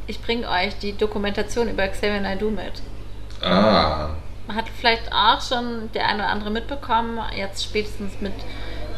[0.06, 2.82] Ich bringe euch die Dokumentation über Xavier Naidoo mit.
[3.40, 4.10] Ah.
[4.48, 8.34] Hat vielleicht auch schon der eine oder andere mitbekommen, jetzt spätestens mit,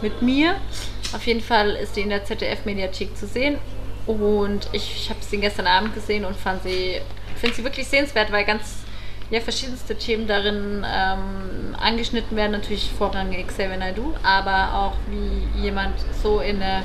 [0.03, 0.57] mit mir.
[1.15, 3.59] Auf jeden Fall ist die in der ZDF-Mediathek zu sehen.
[4.07, 7.01] Und ich, ich habe sie gestern Abend gesehen und fand sie,
[7.37, 8.77] finde sie wirklich sehenswert, weil ganz
[9.31, 12.53] ja, verschiedenste Themen darin ähm, angeschnitten werden.
[12.53, 16.85] Natürlich vorrangig Xavier Naidoo, aber auch wie jemand so in eine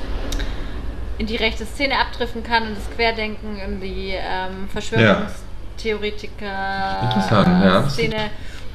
[1.18, 7.84] in die rechte Szene abdriften kann, in das Querdenken, in die ähm, Verschwörungstheoretiker Interessant, ja.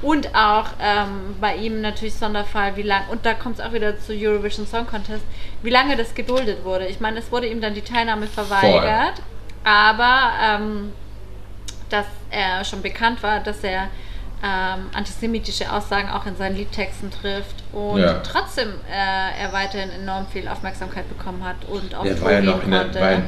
[0.02, 4.00] Und auch ähm, bei ihm natürlich Sonderfall, wie lang und da kommt es auch wieder
[4.00, 5.24] zu Eurovision Song Contest,
[5.64, 6.86] wie lange das geduldet wurde.
[6.88, 9.16] Ich meine, es wurde ihm dann die Teilnahme verweigert,
[9.64, 10.92] aber ähm,
[11.90, 13.88] dass er schon bekannt war, dass er
[14.44, 18.20] ähm, antisemitische Aussagen auch in seinen Liedtexten trifft und Ja.
[18.20, 22.64] trotzdem äh, er weiterhin enorm viel Aufmerksamkeit bekommen hat und auch Der war ja noch
[22.64, 23.02] in der, konnte.
[23.02, 23.22] war,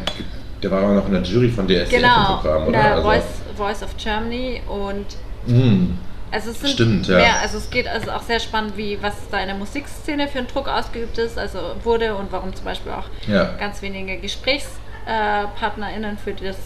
[0.61, 2.77] der war ja noch in der Jury von DSDF genau, Programm, in oder?
[2.79, 5.05] der Also- Voice, Voice of Germany und
[5.47, 5.97] Hm.
[6.31, 7.17] Also es sind Stimmt, ja.
[7.17, 10.39] mehr, also es geht also auch sehr spannend, wie was da in der Musikszene für
[10.39, 13.53] einen Druck ausgeübt ist, also wurde und warum zum Beispiel auch Ja.
[13.59, 16.57] ganz wenige GesprächspartnerInnen für, das,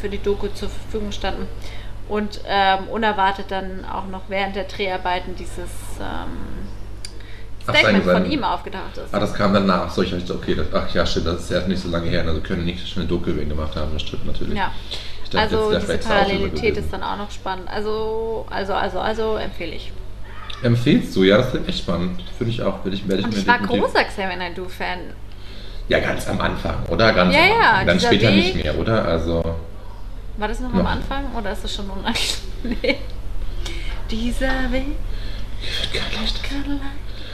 [0.00, 1.46] für die Doku zur Verfügung standen.
[2.08, 5.70] Und ähm, unerwartet dann auch noch während der Dreharbeiten dieses
[6.00, 6.66] ähm,
[7.62, 9.14] Statement von ihm aufgetaucht ist.
[9.14, 9.88] Ah, das kam danach.
[9.88, 12.24] So, ich dachte, okay, das, ach ja, stimmt, das ist ja nicht so lange her.
[12.26, 14.58] Also können nicht schnell Doku über ihn gemacht haben, das stimmt natürlich.
[14.58, 14.72] ja.
[15.32, 17.66] Ich dachte, Also diese Parallelität ist dann auch noch spannend.
[17.72, 19.90] Also, also, also, also empfehle ich.
[20.62, 21.24] Empfehlst du?
[21.24, 22.22] Ja, das klingt echt spannend.
[22.36, 22.84] Finde ich auch.
[22.84, 24.98] Will ich, werde ich mir ich war großer Xavier Naidoo-Fan.
[25.88, 27.12] Ja, ganz am Anfang, oder?
[27.14, 27.84] Ganz Ja, ja.
[27.84, 29.04] Dann dieser später Weg- nicht mehr, oder?
[29.06, 29.42] Also.
[30.36, 30.80] War das noch Noch.
[30.80, 32.78] am Anfang oder ist das schon unangenehm?
[32.82, 32.96] nee.
[34.10, 34.86] Dieser Weg.
[35.62, 36.34] Ich weiß,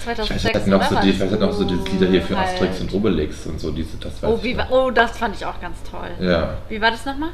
[0.05, 2.49] 2006 wir hatten noch so, die, hatten auch so diese Lieder hier für Halt.
[2.51, 3.71] Asterix und Obelix und so.
[3.73, 4.71] Diese, das Oh, ich wie, noch.
[4.71, 6.09] wa- oh, das fand ich auch ganz toll.
[6.21, 6.59] Ja.
[6.69, 7.31] Wie war das nochmal?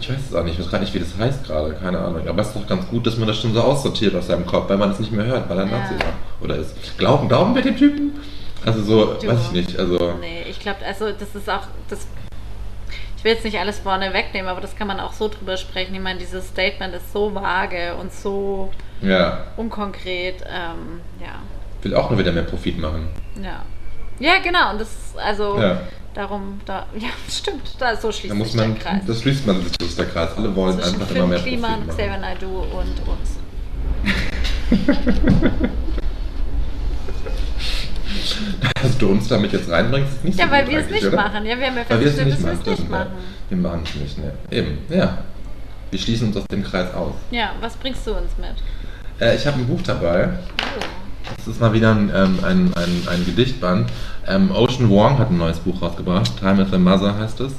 [0.00, 0.58] Ich weiß es auch nicht.
[0.58, 1.74] Ich weiß gar nicht, wie das heißt gerade.
[1.74, 2.26] Keine Ahnung.
[2.28, 4.68] Aber es ist doch ganz gut, dass man das schon so aussortiert aus seinem Kopf,
[4.68, 5.78] weil man es nicht mehr hört, weil er Ja.
[5.78, 6.12] Nazi war.
[6.40, 6.96] Oder ist.
[6.98, 8.12] Glauben, glauben wir dem Typen?
[8.64, 9.26] Also so, Du.
[9.28, 9.78] weiß ich nicht.
[9.78, 10.14] Also.
[10.20, 12.06] Nee, ich glaube, also das ist auch, das,
[13.16, 15.94] ich will jetzt nicht alles vorne wegnehmen, aber das kann man auch so drüber sprechen.
[15.94, 18.70] Ich meine, dieses Statement ist so vage und so
[19.02, 19.44] Ja.
[19.56, 20.36] unkonkret.
[20.42, 21.34] Ähm, ja,
[21.82, 23.08] Will auch nur wieder mehr Profit machen.
[23.42, 23.62] ja.
[24.20, 24.70] Ja, genau.
[24.70, 25.80] Und das, also, Ja.
[26.14, 27.74] Darum, da, ja, stimmt.
[27.78, 29.02] Da, so schließt Da muss sich man, der Kreis.
[29.06, 30.30] das schließt man sich durch der Kreis.
[30.36, 32.20] Alle wollen Zwischen einfach immer mehr Film, Profit Klima, Xavier machen.
[32.20, 33.38] Naidoo und uns.
[38.82, 41.06] Dass du uns damit jetzt reinbringst, ist nicht Ja, so weil gut wir es nicht
[41.06, 41.16] oder?
[41.16, 41.46] machen.
[41.46, 42.60] Ja, wir haben ja Weil festgestellt, dass wir machen.
[42.62, 42.88] es nicht ja.
[42.98, 43.10] machen.
[43.48, 44.32] Wir machen es nicht, ne.
[44.50, 45.18] Eben, ja.
[45.90, 47.14] Wir schließen uns aus dem Kreis aus.
[47.30, 48.54] Ja, was bringst du uns mit?
[49.20, 50.30] Äh, ich habe ein Buch dabei.
[51.36, 53.90] Das ist mal wieder ein, ähm, ein, ein, ein Gedichtband.
[54.26, 56.38] Ähm, Ocean Wong hat ein neues Buch rausgebracht.
[56.38, 57.52] Time with a Mother heißt es.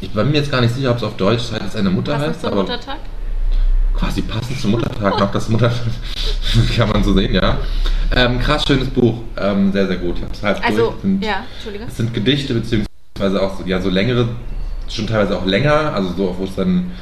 [0.00, 2.12] Ich bin mir jetzt gar nicht sicher, ob es auf Deutsch Zeit ist eine Mutter
[2.12, 2.98] Passend heißt, zum aber Muttertag?
[3.96, 5.80] quasi passend zum Muttertag noch das Muttertag.
[6.76, 7.58] kann man so sehen, ja.
[8.14, 9.22] Ähm, krass schönes Buch.
[9.36, 10.18] Ähm, sehr, sehr gut.
[10.18, 10.94] Ich hab's halb Also, durch.
[10.96, 11.84] Es sind, ja, Entschuldige.
[11.88, 14.28] es sind Gedichte, beziehungsweise auch so, ja, so längere,
[14.88, 16.92] schon teilweise auch länger, also so, wo es dann,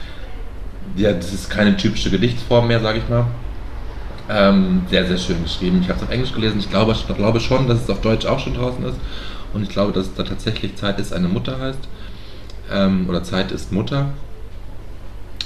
[0.97, 3.27] ja, das ist keine typische Gedichtsform mehr, sage ich mal.
[4.29, 5.81] Ähm, sehr, sehr schön geschrieben.
[5.83, 6.59] Ich habe es auf Englisch gelesen.
[6.59, 8.97] Ich glaube, ich glaube schon, dass es auf Deutsch auch schon draußen ist.
[9.53, 11.79] Und ich glaube, dass da tatsächlich Zeit ist eine Mutter heißt.
[12.73, 14.11] Ähm, oder Zeit ist Mutter.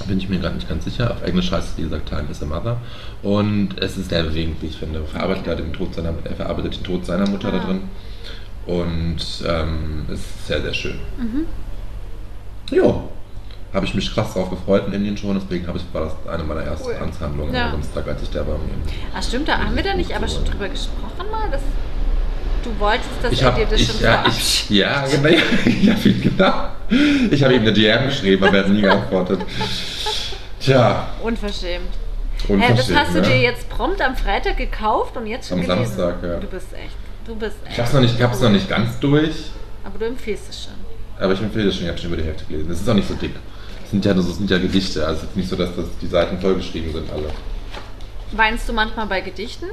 [0.07, 1.11] Bin ich mir gerade nicht ganz sicher.
[1.11, 2.77] Auf Englisch heißt es, wie gesagt, Time is a Mother.
[3.21, 5.03] Und es ist sehr bewegend, wie ich finde.
[5.05, 7.65] Verarbeitet er, den Tod seiner, er verarbeitet den Tod seiner Mutter da Ah.
[7.65, 7.81] drin.
[8.65, 9.17] Und
[9.47, 10.95] ähm, es ist sehr, sehr schön.
[11.19, 11.45] Mhm.
[12.75, 13.09] Jo.
[13.73, 16.43] Habe ich mich krass drauf gefreut in Indien schon, deswegen habe ich, war das eine
[16.43, 16.95] meiner ersten Cool.
[17.01, 17.65] Anzahlungen Ja.
[17.67, 18.57] am Samstag, als ich da war.
[19.15, 21.61] Ah, stimmt, da haben wir da nicht aber schon drüber gesprochen mal, dass
[22.63, 25.29] du wolltest, dass Ich er habe dir das ich, schon ja, ich, ja, genau,
[25.65, 26.53] ich habe ihm genau.
[27.31, 29.39] Ich habe ihm eine DM geschrieben, aber er hat nie geantwortet.
[30.59, 31.87] Tja, Unverschämt.
[32.47, 33.27] Hä, das Unverschämt, hast du ne?
[33.27, 35.95] dir jetzt prompt am Freitag gekauft und jetzt schon Am gelesen?
[35.95, 36.39] Samstag, ja.
[36.39, 36.95] Du bist echt,
[37.25, 37.73] du bist echt.
[37.73, 39.35] Ich hab's noch nicht, ich hab's noch nicht ganz durch,
[39.83, 40.73] Aber du empfiehlst es schon.
[41.23, 42.69] aber ich empfehle das schon, ich habe schon über die Hälfte gelesen.
[42.71, 43.31] Es ist auch nicht so dick.
[43.91, 46.39] Sind ja, das sind ja Gedichte, also es ist nicht so, dass das die Seiten
[46.39, 47.25] vollgeschrieben sind alle.
[48.31, 49.65] Weinst du manchmal bei Gedichten?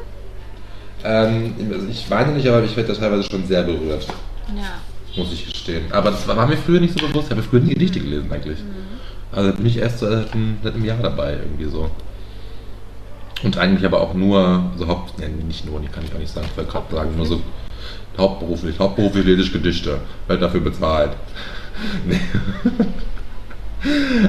[1.05, 4.07] Ähm, also ich weine nicht, aber ich werde da teilweise schon sehr berührt,
[4.57, 4.81] Ja.
[5.16, 5.85] muss ich gestehen.
[5.93, 7.27] Aber das war, war mir früher nicht so bewusst.
[7.29, 8.59] Ich habe früher nie Gedichte gelesen eigentlich.
[9.31, 11.89] Also bin ich erst seit einem, seit einem Jahr dabei irgendwie so.
[13.45, 16.33] Und eigentlich aber auch nur, also Haupt, nee, nicht nur, die kann ich auch nicht
[16.33, 17.41] sagen, ich wollte gerade sagen, nur so
[18.19, 21.12] hauptberuflich, hauptberuflich lese ich Gedichte, werde dafür bezahlt.
[22.05, 22.19] Nee.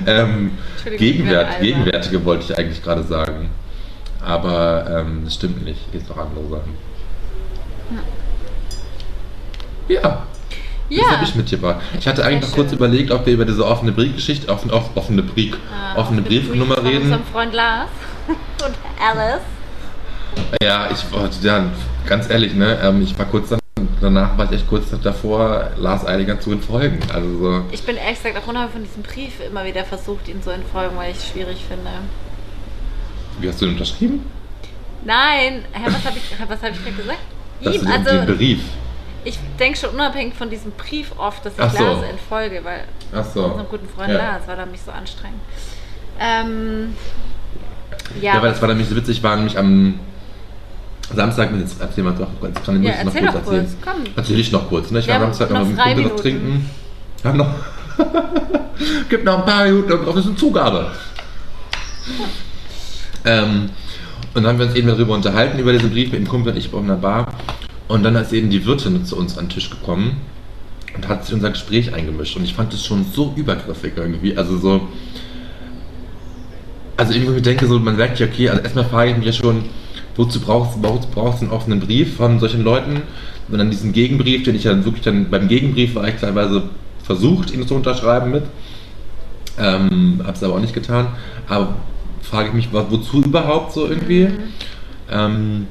[0.06, 0.52] Ähm,
[0.98, 1.60] Gegenwert.
[1.62, 3.50] Gegenwärtige wollte ich eigentlich gerade sagen.
[4.22, 5.80] Aber ähm, das stimmt nicht.
[5.92, 6.74] Hier ist noch andere Sachen.
[9.88, 10.02] Ja.
[10.02, 11.12] Das Ja.
[11.12, 11.78] habe ich mitgebracht.
[12.00, 14.90] Ich hatte eigentlich Sehr noch kurz überlegt, ob wir über diese offene Briefgeschichte, offen, off,
[14.96, 17.04] offene Brief, Ah, offene Brief Briefnummer von reden.
[17.04, 17.90] unserem Freund Lars
[18.28, 19.42] und Alice.
[20.62, 21.66] Ja, ich wollte, ja,
[22.06, 23.60] ganz ehrlich, ne, ähm, ich war kurz dann,
[24.02, 27.00] danach war ich echt kurz davor, Lars Eiliger zu entfolgen.
[27.14, 30.42] Also so, Ich bin ehrlich gesagt auch unheimlich von diesem Brief immer wieder versucht, ihn
[30.42, 31.90] zu entfolgen, weil ich es schwierig finde.
[33.40, 34.26] wie hast du den unterschrieben?
[35.06, 37.20] Nein, hä, was habe ich, was hab ich gerade gesagt?
[37.62, 38.60] Dass Ihm, du den, also Brief.
[39.24, 41.84] ich denke schon unabhängig von diesem Brief oft, dass ich Ach so.
[41.84, 43.46] Lars entfolge, weil Ach so.
[43.46, 44.18] unserem guten Freund Ja.
[44.18, 45.40] Lars, weil er mich so anstrengend.
[46.20, 46.96] Ähm,
[48.22, 50.00] Ja, ja, weil das war nämlich so witzig, war nämlich am
[51.16, 53.78] Samstag, jetzt erzähl mal doch, jetzt kann ich Ja, noch kurz doch kurz, erzählen.
[53.84, 53.94] komm.
[54.16, 55.00] Erzähl ich noch kurz, ne?
[55.00, 56.70] Ich war haben Samstag noch noch mit was trinken.
[57.24, 57.50] Hab noch.
[59.10, 60.92] Gibt noch ein paar Minuten auf das ist eine Zugabe.
[63.26, 63.70] ähm,
[64.34, 66.58] und dann haben wir uns eben darüber unterhalten, über diesen Brief mit dem Kumpel und
[66.58, 67.28] ich auf einer Bar.
[67.88, 70.22] Und dann ist eben die Wirtin zu uns an den Tisch gekommen
[70.96, 72.38] und hat sich in unser Gespräch eingemischt.
[72.38, 74.38] Und ich fand das schon so übergriffig irgendwie.
[74.38, 74.88] Also so.
[76.98, 79.34] Also irgendwie, ich denke so, man sagt ja, okay, also erstmal frage ich mich ja
[79.34, 79.64] schon,
[80.16, 83.02] wozu brauchst, wozu brauchst du einen offenen Brief von solchen Leuten?
[83.50, 86.64] Und dann diesen Gegenbrief, den ich dann wirklich dann, beim Gegenbrief war ich teilweise
[87.04, 88.44] versucht, ihn zu unterschreiben mit.
[89.58, 91.08] Ähm, hab's aber auch nicht getan.
[91.48, 91.76] Aber
[92.22, 94.28] frage ich mich, wo- wozu überhaupt so irgendwie?
[95.10, 95.66] Ähm,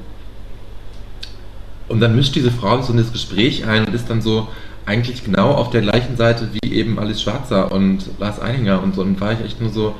[1.87, 4.47] und dann mischt diese Frau so in das Gespräch ein und ist dann so
[4.85, 9.01] eigentlich genau auf der gleichen Seite wie eben Alice Schwarzer und Lars Eininger und so.
[9.01, 9.95] Und war ich echt nur so,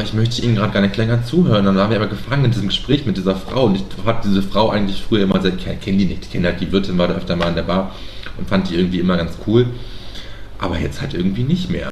[0.00, 1.66] ich möchte ihnen gerade gar nicht länger zuhören.
[1.66, 3.66] Dann waren wir aber gefangen in diesem Gespräch mit dieser Frau.
[3.66, 6.48] Und ich habe diese Frau eigentlich früher immer sehr, ich kenne die nicht, ich kenne
[6.48, 7.94] halt die Wirtin, war da öfter mal in der Bar
[8.38, 9.66] und fand die irgendwie immer ganz cool.
[10.58, 11.90] Aber jetzt halt irgendwie nicht mehr.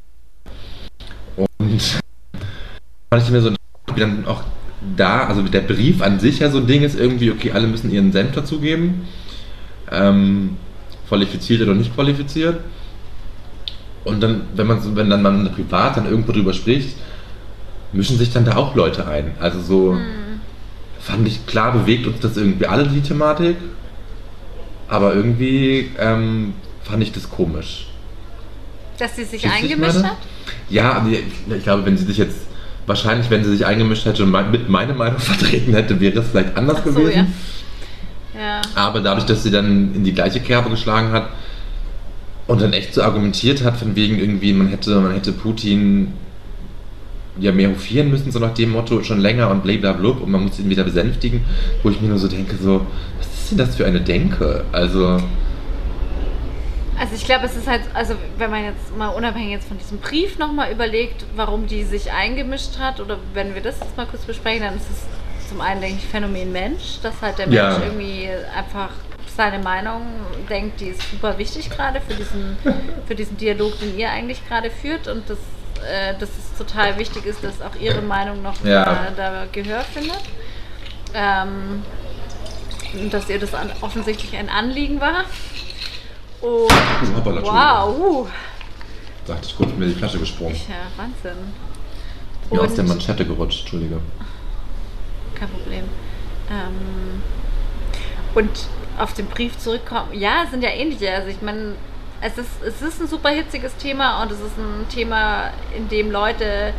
[1.37, 1.83] Und
[3.11, 3.51] fand ich mir so
[3.95, 4.43] wie dann auch
[4.97, 7.91] da, also der Brief an sich ja so ein Ding ist irgendwie, okay, alle müssen
[7.91, 9.03] ihren Senf dazugeben.
[9.91, 10.57] Ähm,
[11.09, 12.61] qualifiziert oder nicht qualifiziert.
[14.05, 16.97] Und dann, wenn man wenn dann man privat dann irgendwo drüber spricht,
[17.93, 19.33] mischen sich dann da auch Leute ein.
[19.41, 19.97] Also so
[21.01, 23.57] fand ich klar bewegt uns das irgendwie alle die Thematik,
[24.89, 27.87] aber irgendwie ähm, fand ich das komisch.
[28.99, 30.19] dass sie sich ich eingemischt hat?
[30.69, 32.39] Ja, ich glaube, wenn sie sich jetzt
[32.87, 36.57] wahrscheinlich, wenn sie sich eingemischt hätte und mit meine Meinung vertreten hätte, wäre es vielleicht
[36.57, 37.33] anders so, gewesen.
[38.35, 38.61] Ja.
[38.75, 41.29] Aber dadurch, dass sie dann in die gleiche Kerbe geschlagen hat
[42.47, 46.13] und dann echt so argumentiert hat, von wegen irgendwie, man hätte, man hätte Putin
[47.39, 50.59] ja mehr hofieren müssen, so nach dem Motto schon länger und blablabla und man muss
[50.59, 51.45] ihn wieder besänftigen,
[51.83, 52.87] wo ich mir nur so denke, so,
[53.19, 54.65] was ist denn das für eine Denke?
[54.73, 55.19] Also,
[56.99, 59.99] Also ich glaube, es ist halt, also wenn man jetzt mal unabhängig jetzt von diesem
[59.99, 64.23] Brief nochmal überlegt, warum die sich eingemischt hat, oder wenn wir das jetzt mal kurz
[64.25, 67.83] besprechen, dann ist es zum einen, denke ich, Phänomen Mensch, dass halt der Mensch Ja.
[67.83, 68.91] irgendwie einfach
[69.35, 70.03] seine Meinung
[70.51, 72.57] denkt, die ist super wichtig gerade für diesen,
[73.07, 75.39] für diesen Dialog, den ihr eigentlich gerade führt und das,
[75.89, 78.85] äh, dass es total wichtig ist, dass auch ihre Meinung noch Ja.
[78.85, 80.21] da, da Gehör findet.
[81.15, 81.83] Ähm,
[82.95, 85.25] und dass ihr das an, offensichtlich ein Anliegen war.
[86.41, 88.29] Und uh, hoppala, Wow, uh,
[89.27, 90.57] Sagte ich kurz mir die Flasche gesprungen.
[90.69, 91.39] ja, Wahnsinn.
[92.51, 94.01] Mir aus der Und- Manschette gerutscht, Entschuldige.
[95.35, 95.85] Kein Problem.
[96.51, 97.23] Ähm,
[98.35, 98.51] und
[98.99, 101.13] auf den Brief zurückkommen, ja, es sind ja ähnliche.
[101.15, 101.75] Also ich meine,
[102.21, 106.11] es ist, es ist ein super hitziges Thema und es ist ein Thema, in dem
[106.11, 106.73] Leute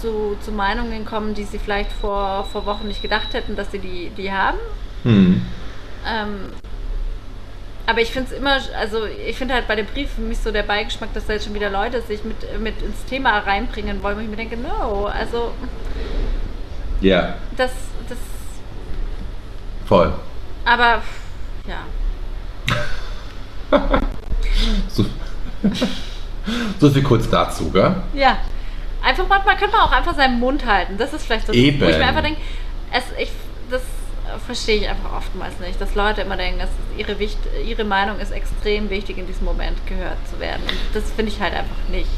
[0.00, 3.78] zu, zu Meinungen kommen, die sie vielleicht vor, vor Wochen nicht gedacht hätten, dass sie
[3.78, 4.58] die, die haben.
[5.04, 5.42] Hm.
[6.06, 6.52] Ähm,
[7.86, 10.50] aber ich finde es immer, also ich finde halt bei dem Brief für mich so
[10.50, 14.18] der Beigeschmack, dass da jetzt schon wieder Leute sich mit, mit ins Thema reinbringen wollen,
[14.18, 15.52] wo ich mir denke, no, also
[17.00, 17.70] Ja, das,
[18.08, 18.18] das,
[19.86, 20.12] voll.
[20.64, 21.02] aber
[21.66, 21.86] ja.
[24.88, 25.04] So,
[26.80, 27.96] so viel kurz dazu, gell?
[28.14, 28.38] Ja.
[29.02, 30.96] Einfach manchmal könnte man auch einfach seinen Mund halten.
[30.98, 31.80] Das ist vielleicht so, Eben.
[31.80, 32.40] wo ich mir einfach denke,
[32.92, 33.30] es, ich,
[33.70, 33.82] das
[34.46, 38.32] verstehe ich einfach oftmals nicht, dass Leute immer denken, dass ihre, Wicht, ihre Meinung ist
[38.32, 40.62] extrem wichtig in diesem Moment gehört zu werden.
[40.62, 42.08] Und das finde ich halt einfach nicht.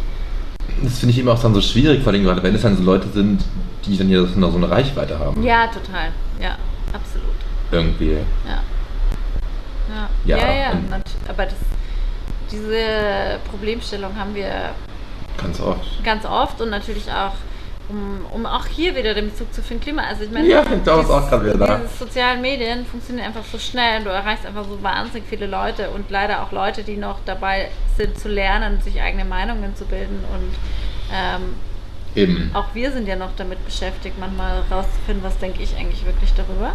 [0.82, 2.82] Das finde ich immer auch dann so schwierig, vor allem gerade wenn es dann so
[2.82, 3.44] Leute sind,
[3.84, 5.42] die dann ja so eine Reichweite haben.
[5.42, 6.12] Ja, total.
[6.40, 6.56] Ja,
[6.92, 7.34] absolut.
[7.70, 8.12] Irgendwie.
[8.12, 8.62] Ja.
[9.88, 10.72] Ja, Ja, ja, ja,
[11.28, 11.54] aber das,
[12.53, 14.70] diese Problemstellung haben wir
[15.40, 16.05] Ganz oft.
[16.05, 17.32] ganz oft und natürlich auch,
[17.88, 20.03] um, um auch hier wieder den Bezug zu finden, Klima.
[20.03, 21.76] Also ich meine, Ja, da ist auch gerade wieder da.
[21.78, 25.90] diese sozialen Medien funktionieren einfach so schnell und du erreichst einfach so wahnsinnig viele Leute
[25.90, 30.24] und leider auch Leute, die noch dabei sind zu lernen, sich eigene Meinungen zu bilden
[30.34, 30.55] und
[31.12, 31.55] ähm,
[32.14, 32.51] Eben.
[32.55, 36.72] auch wir sind ja noch damit beschäftigt, manchmal rauszufinden, was denke ich eigentlich wirklich darüber.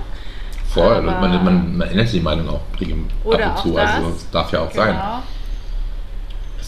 [0.73, 1.01] Voll.
[1.01, 3.73] Man, man, man ändert die Meinung auch ab und zu.
[3.73, 3.91] das.
[3.95, 5.23] Also es darf ja auch sein, Genau.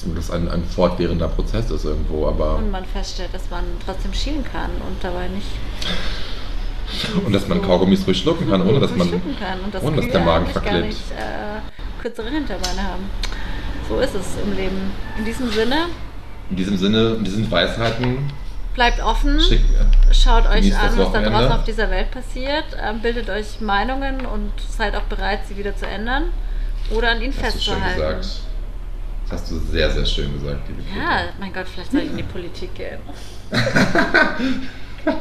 [0.06, 4.14] Dass das ein, ein fortwährender Prozess ist irgendwo, aber Und man feststellt, dass man trotzdem
[4.14, 5.48] schielen kann und dabei nicht
[7.26, 10.10] und dass man Kaugummis ruhig schlucken kann, ohne dass man kann und dass, ohne dass
[10.10, 10.88] der Magen eigentlich gar verklebt.
[10.88, 13.10] nicht äh, kürzere Hinterbeine haben.
[13.90, 14.92] So ist es im Leben.
[15.18, 15.86] In diesem Sinne,
[16.50, 18.32] in diesem Sinne, in diesen Weisheiten
[18.74, 19.62] bleibt offen, schick.
[20.12, 24.26] schaut euch das an, was da draußen auf dieser Welt passiert, ähm, bildet euch Meinungen
[24.26, 26.26] und seid auch bereit, sie wieder zu ändern
[26.92, 28.22] oder an ihnen Hast festzuhalten.
[29.30, 32.18] Das hast du sehr, sehr schön gesagt, liebe Ja, mein Gott, vielleicht soll ich in
[32.18, 33.00] die Politik gehen.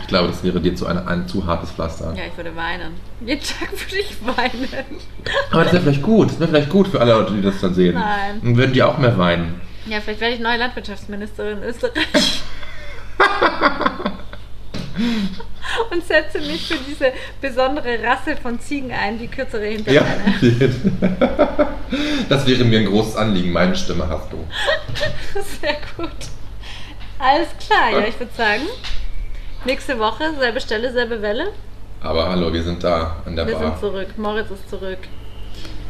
[0.00, 2.12] Ich glaube, das wäre dir zu ein, ein zu hartes Pflaster.
[2.14, 2.94] Ja, ich würde weinen.
[3.24, 4.68] Jeden Tag würde ich weinen.
[5.50, 6.30] Aber das wäre vielleicht gut.
[6.30, 7.94] Das wäre vielleicht gut für alle Leute, die das dann sehen.
[7.94, 8.40] Nein.
[8.42, 9.60] Dann würden die auch mehr weinen.
[9.86, 12.42] Ja, vielleicht werde ich neue Landwirtschaftsministerin in Österreich.
[15.90, 20.04] Und setze mich für diese besondere Rasse von Ziegen ein, die kürzere Ja.
[20.04, 21.68] Hinterbeine.
[22.28, 23.52] Das wäre mir ein großes Anliegen.
[23.52, 24.38] Meine Stimme hast du.
[25.60, 26.10] Sehr gut.
[27.18, 28.62] Alles klar, ja, ich würde sagen,
[29.66, 31.52] nächste Woche, selbe Stelle, selbe Welle.
[32.00, 33.62] Aber hallo, wir sind da an der Wir Bar.
[33.72, 34.08] sind zurück.
[34.16, 34.98] Moritz ist zurück.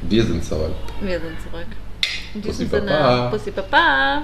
[0.02, 0.74] Wir sind zurück.
[1.00, 1.66] Wir sind zurück.
[2.34, 3.28] In Bussi diesem Sinne, Baba.
[3.30, 4.22] Bussi Baba.